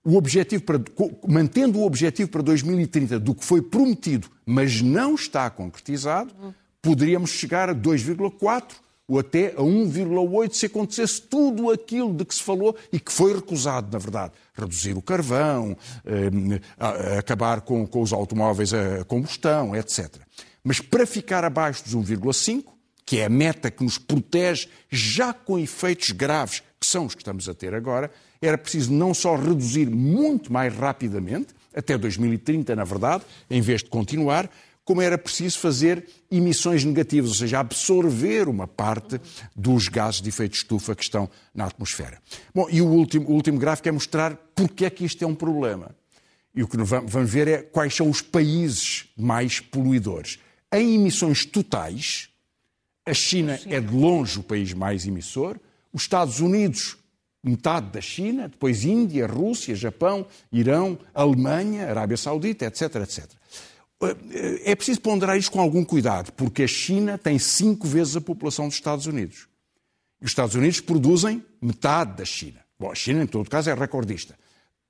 O 0.03 0.17
objetivo 0.17 0.63
para, 0.63 0.81
mantendo 1.27 1.79
o 1.79 1.85
objetivo 1.85 2.31
para 2.31 2.41
2030 2.41 3.19
do 3.19 3.35
que 3.35 3.45
foi 3.45 3.61
prometido, 3.61 4.27
mas 4.43 4.81
não 4.81 5.13
está 5.13 5.49
concretizado, 5.51 6.33
poderíamos 6.81 7.29
chegar 7.31 7.69
a 7.69 7.75
2,4 7.75 8.84
ou 9.07 9.19
até 9.19 9.47
a 9.49 9.61
1,8 9.61 10.53
se 10.53 10.65
acontecesse 10.65 11.21
tudo 11.21 11.69
aquilo 11.69 12.13
de 12.13 12.25
que 12.25 12.33
se 12.33 12.41
falou 12.41 12.75
e 12.91 12.99
que 12.99 13.11
foi 13.11 13.33
recusado, 13.33 13.91
na 13.91 13.99
verdade. 13.99 14.33
Reduzir 14.53 14.97
o 14.97 15.01
carvão, 15.01 15.77
eh, 16.05 17.17
acabar 17.17 17.61
com, 17.61 17.85
com 17.85 18.01
os 18.01 18.11
automóveis 18.11 18.73
a 18.73 19.03
combustão, 19.05 19.75
etc. 19.75 20.15
Mas 20.63 20.79
para 20.79 21.05
ficar 21.05 21.43
abaixo 21.43 21.83
dos 21.83 21.93
1,5, 21.93 22.63
que 23.05 23.19
é 23.19 23.25
a 23.25 23.29
meta 23.29 23.69
que 23.69 23.83
nos 23.83 23.99
protege 23.99 24.67
já 24.89 25.31
com 25.31 25.59
efeitos 25.59 26.09
graves, 26.09 26.63
que 26.79 26.87
são 26.87 27.05
os 27.05 27.13
que 27.13 27.21
estamos 27.21 27.47
a 27.47 27.53
ter 27.53 27.75
agora, 27.75 28.09
era 28.41 28.57
preciso 28.57 28.91
não 28.91 29.13
só 29.13 29.35
reduzir 29.35 29.89
muito 29.89 30.51
mais 30.51 30.75
rapidamente, 30.75 31.53
até 31.75 31.97
2030, 31.97 32.75
na 32.75 32.83
verdade, 32.83 33.23
em 33.49 33.61
vez 33.61 33.83
de 33.83 33.89
continuar, 33.89 34.49
como 34.85 35.01
era 35.01 35.17
preciso 35.17 35.57
fazer 35.57 36.07
emissões 36.29 36.85
negativas, 36.85 37.31
ou 37.31 37.35
seja, 37.35 37.59
absorver 37.59 38.47
uma 38.47 38.67
parte 38.67 39.19
dos 39.55 39.87
gases 39.87 40.21
de 40.21 40.29
efeito 40.29 40.51
de 40.51 40.57
estufa 40.59 40.95
que 40.95 41.03
estão 41.03 41.27
na 41.53 41.65
atmosfera. 41.65 42.21
Bom, 42.53 42.67
e 42.69 42.81
o 42.81 42.85
último, 42.85 43.27
o 43.27 43.33
último 43.33 43.57
gráfico 43.57 43.89
é 43.89 43.91
mostrar 43.91 44.35
porque 44.53 44.85
é 44.85 44.89
que 44.91 45.03
isto 45.03 45.23
é 45.23 45.27
um 45.27 45.33
problema. 45.33 45.95
E 46.53 46.61
o 46.61 46.67
que 46.67 46.77
vamos 46.77 47.29
ver 47.29 47.47
é 47.47 47.57
quais 47.57 47.95
são 47.95 48.09
os 48.09 48.21
países 48.21 49.09
mais 49.17 49.59
poluidores. 49.59 50.37
Em 50.71 50.93
emissões 50.95 51.45
totais, 51.45 52.29
a 53.05 53.13
China 53.13 53.59
é 53.65 53.81
de 53.81 53.93
longe 53.93 54.39
o 54.39 54.43
país 54.43 54.71
mais 54.71 55.05
emissor, 55.05 55.59
os 55.91 56.03
Estados 56.03 56.39
Unidos, 56.39 56.95
metade 57.43 57.87
da 57.91 58.01
China, 58.01 58.47
depois 58.47 58.83
Índia, 58.83 59.27
Rússia, 59.27 59.75
Japão, 59.75 60.25
Irão, 60.51 60.97
Alemanha, 61.13 61.87
Arábia 61.87 62.17
Saudita, 62.17 62.65
etc, 62.65 62.95
etc. 62.95 63.29
É 64.63 64.75
preciso 64.75 65.01
ponderar 65.01 65.37
isto 65.37 65.51
com 65.51 65.59
algum 65.59 65.83
cuidado, 65.83 66.31
porque 66.33 66.63
a 66.63 66.67
China 66.67 67.17
tem 67.17 67.39
cinco 67.39 67.87
vezes 67.87 68.15
a 68.15 68.21
população 68.21 68.67
dos 68.67 68.75
Estados 68.75 69.05
Unidos. 69.05 69.47
E 70.21 70.25
os 70.25 70.31
Estados 70.31 70.55
Unidos 70.55 70.79
produzem 70.79 71.43
metade 71.61 72.17
da 72.17 72.25
China. 72.25 72.59
Bom, 72.79 72.91
a 72.91 72.95
China, 72.95 73.23
em 73.23 73.27
todo 73.27 73.49
caso, 73.49 73.69
é 73.69 73.73
recordista. 73.73 74.37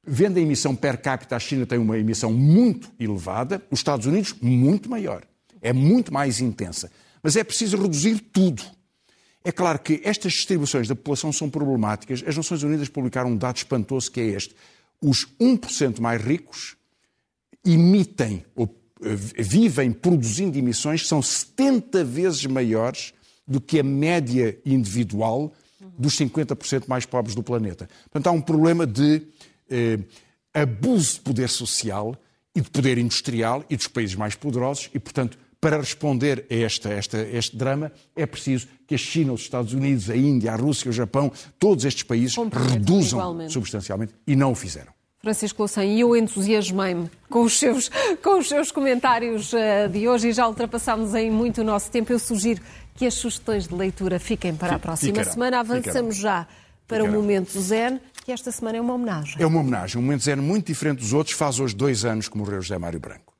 Vendo 0.03 0.37
a 0.37 0.41
emissão 0.41 0.75
per 0.75 1.01
capita, 1.01 1.35
a 1.35 1.39
China 1.39 1.65
tem 1.65 1.79
uma 1.79 1.97
emissão 1.97 2.31
muito 2.31 2.91
elevada, 2.99 3.61
os 3.71 3.79
Estados 3.79 4.05
Unidos, 4.05 4.35
muito 4.41 4.89
maior. 4.89 5.23
É 5.61 5.73
muito 5.73 6.13
mais 6.13 6.39
intensa. 6.39 6.91
Mas 7.23 7.35
é 7.35 7.43
preciso 7.43 7.77
reduzir 7.77 8.19
tudo. 8.31 8.63
É 9.43 9.51
claro 9.51 9.79
que 9.79 10.01
estas 10.03 10.33
distribuições 10.33 10.87
da 10.87 10.95
população 10.95 11.31
são 11.31 11.49
problemáticas. 11.49 12.23
As 12.25 12.35
Nações 12.35 12.63
Unidas 12.63 12.89
publicaram 12.89 13.31
um 13.31 13.37
dado 13.37 13.57
espantoso 13.57 14.11
que 14.11 14.19
é 14.19 14.25
este. 14.25 14.55
Os 15.01 15.27
1% 15.39 15.99
mais 15.99 16.21
ricos 16.21 16.75
emitem 17.65 18.45
ou 18.55 18.67
vivem 19.01 19.91
produzindo 19.91 20.57
emissões 20.57 21.01
que 21.01 21.07
são 21.07 21.21
70 21.21 22.03
vezes 22.03 22.45
maiores 22.45 23.13
do 23.47 23.59
que 23.59 23.79
a 23.79 23.83
média 23.83 24.57
individual 24.65 25.53
dos 25.97 26.17
50% 26.17 26.85
mais 26.87 27.05
pobres 27.05 27.35
do 27.35 27.43
planeta. 27.43 27.87
Portanto, 28.11 28.27
há 28.27 28.31
um 28.31 28.41
problema 28.41 28.87
de 28.87 29.21
eh, 29.69 29.99
abuso 30.53 31.15
de 31.15 31.19
poder 31.21 31.49
social 31.49 32.15
e 32.53 32.61
de 32.61 32.69
poder 32.69 32.97
industrial 32.97 33.63
e 33.69 33.75
dos 33.75 33.87
países 33.87 34.15
mais 34.15 34.35
poderosos 34.35 34.89
e, 34.93 34.99
portanto, 34.99 35.37
para 35.59 35.77
responder 35.77 36.45
a, 36.49 36.53
esta, 36.53 36.89
esta, 36.89 37.17
este 37.17 37.55
drama, 37.57 37.91
é 38.15 38.25
preciso 38.25 38.67
que 38.87 38.95
a 38.95 38.97
China, 38.97 39.33
os 39.33 39.41
Estados 39.41 39.73
Unidos, 39.73 40.09
a 40.09 40.15
Índia, 40.15 40.53
a 40.53 40.55
Rússia, 40.55 40.89
o 40.89 40.93
Japão, 40.93 41.31
todos 41.57 41.85
estes 41.85 42.03
países 42.03 42.35
reduzam 42.71 43.19
igualmente. 43.19 43.53
substancialmente 43.53 44.13
e 44.27 44.35
não 44.35 44.51
o 44.51 44.55
fizeram. 44.55 44.94
Francisco 45.25 45.63
Louçã, 45.63 45.83
e 45.83 46.01
eu 46.01 46.15
entusiasmei-me 46.15 47.09
com, 47.31 47.41
os 47.41 47.57
seus, 47.57 47.89
com 48.21 48.37
os 48.37 48.47
seus 48.47 48.71
comentários 48.71 49.51
uh, 49.53 49.89
de 49.91 50.07
hoje 50.07 50.29
e 50.29 50.31
já 50.31 50.47
ultrapassámos 50.47 51.15
em 51.15 51.31
muito 51.31 51.61
o 51.61 51.63
nosso 51.63 51.89
tempo. 51.89 52.13
Eu 52.13 52.19
sugiro 52.19 52.61
que 52.93 53.07
as 53.07 53.15
sugestões 53.15 53.67
de 53.67 53.73
leitura 53.73 54.19
fiquem 54.19 54.55
para 54.55 54.75
a 54.75 54.79
próxima 54.79 55.23
semana. 55.23 55.61
Avançamos 55.61 56.15
já 56.15 56.45
para 56.87 57.03
o 57.03 57.11
Momento 57.11 57.59
Zen, 57.59 57.99
que 58.23 58.31
esta 58.31 58.51
semana 58.51 58.77
é 58.77 58.81
uma 58.81 58.93
homenagem. 58.93 59.41
É 59.41 59.47
uma 59.47 59.61
homenagem. 59.61 59.97
Um 59.97 60.03
Momento 60.03 60.23
Zen 60.23 60.35
muito 60.35 60.67
diferente 60.67 60.99
dos 60.99 61.11
outros. 61.11 61.35
Faz 61.35 61.59
hoje 61.59 61.75
dois 61.75 62.05
anos 62.05 62.29
que 62.29 62.37
morreu 62.37 62.61
José 62.61 62.77
Mário 62.77 62.99
Branco. 62.99 63.33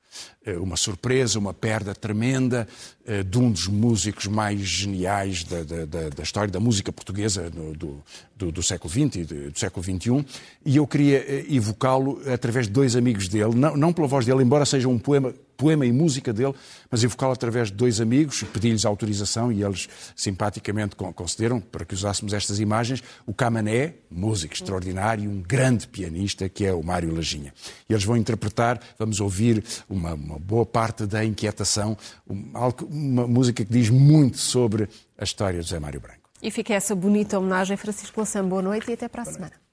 Eh, 0.46 0.58
uma 0.58 0.78
surpresa, 0.78 1.40
uma 1.40 1.54
perda 1.54 1.96
tremenda 1.96 2.68
eh, 3.04 3.24
de 3.24 3.40
um 3.40 3.52
dos 3.52 3.68
músicos 3.68 4.28
mais 4.28 4.60
geniais 4.60 5.44
da, 5.44 5.64
da, 5.64 6.10
da 6.10 6.24
história 6.24 6.52
da 6.52 6.60
música 6.60 6.94
portuguesa 6.94 7.50
do, 7.50 8.04
do, 8.38 8.52
do 8.52 8.62
século 8.62 8.92
XX 8.92 9.16
e 9.16 9.24
do 9.50 9.60
século 9.60 9.84
XXI, 9.84 10.26
e 10.64 10.78
eu 10.78 10.86
queria 10.86 11.18
eh, 11.18 11.46
evocá-lo 11.50 12.22
através 12.32 12.68
de 12.68 12.74
dois 12.74 12.96
amigos 12.96 13.28
dele, 13.28 13.56
não, 13.56 13.76
não 13.76 13.92
pela 13.92 14.08
voz 14.08 14.24
dele, 14.24 14.44
embora 14.44 14.66
seja 14.66 14.88
um 14.88 15.00
poema 15.00 15.34
poema 15.56 15.86
e 15.86 15.92
música 15.92 16.34
dele, 16.34 16.54
mas 16.92 17.04
evocá-lo 17.04 17.34
através 17.34 17.70
de 17.70 17.76
dois 17.76 18.00
amigos, 18.02 18.44
pedi-lhes 18.54 18.86
autorização 18.86 19.52
e 19.52 19.64
eles 19.64 19.88
simpaticamente 20.16 20.96
concederam 20.96 21.60
para 21.60 21.86
que 21.86 21.94
usássemos 21.94 22.34
estas 22.34 22.60
imagens. 22.60 23.04
O 23.26 23.34
Camané, 23.34 23.94
músico 24.12 24.54
extraordinário, 24.54 25.30
um 25.30 25.42
grande 25.42 25.88
pianista, 25.88 26.48
que 26.50 26.66
é 26.66 26.74
o 26.74 26.84
Mário 26.84 27.14
Lajinha. 27.14 27.54
E 27.90 27.94
eles 27.94 28.04
vão 28.04 28.18
interpretar, 28.18 28.80
vamos 29.00 29.20
ouvir 29.20 29.64
uma, 29.90 30.14
uma 30.14 30.35
boa 30.40 30.66
parte 30.66 31.06
da 31.06 31.24
inquietação, 31.24 31.98
uma, 32.28 32.74
uma 32.90 33.28
música 33.28 33.64
que 33.64 33.72
diz 33.72 33.90
muito 33.90 34.38
sobre 34.38 34.90
a 35.18 35.24
história 35.24 35.60
de 35.60 35.66
José 35.66 35.80
Mário 35.80 36.00
Branco. 36.00 36.30
E 36.42 36.52
fica 36.52 36.74
essa 36.74 36.94
bonita 36.94 37.40
homenagem, 37.40 37.78
Francisco 37.78 38.20
Lassan. 38.20 38.48
Boa 38.48 38.62
noite 38.62 38.90
e 38.90 38.94
até 38.94 39.08
para 39.08 39.24
a 39.24 39.26
semana. 39.26 39.65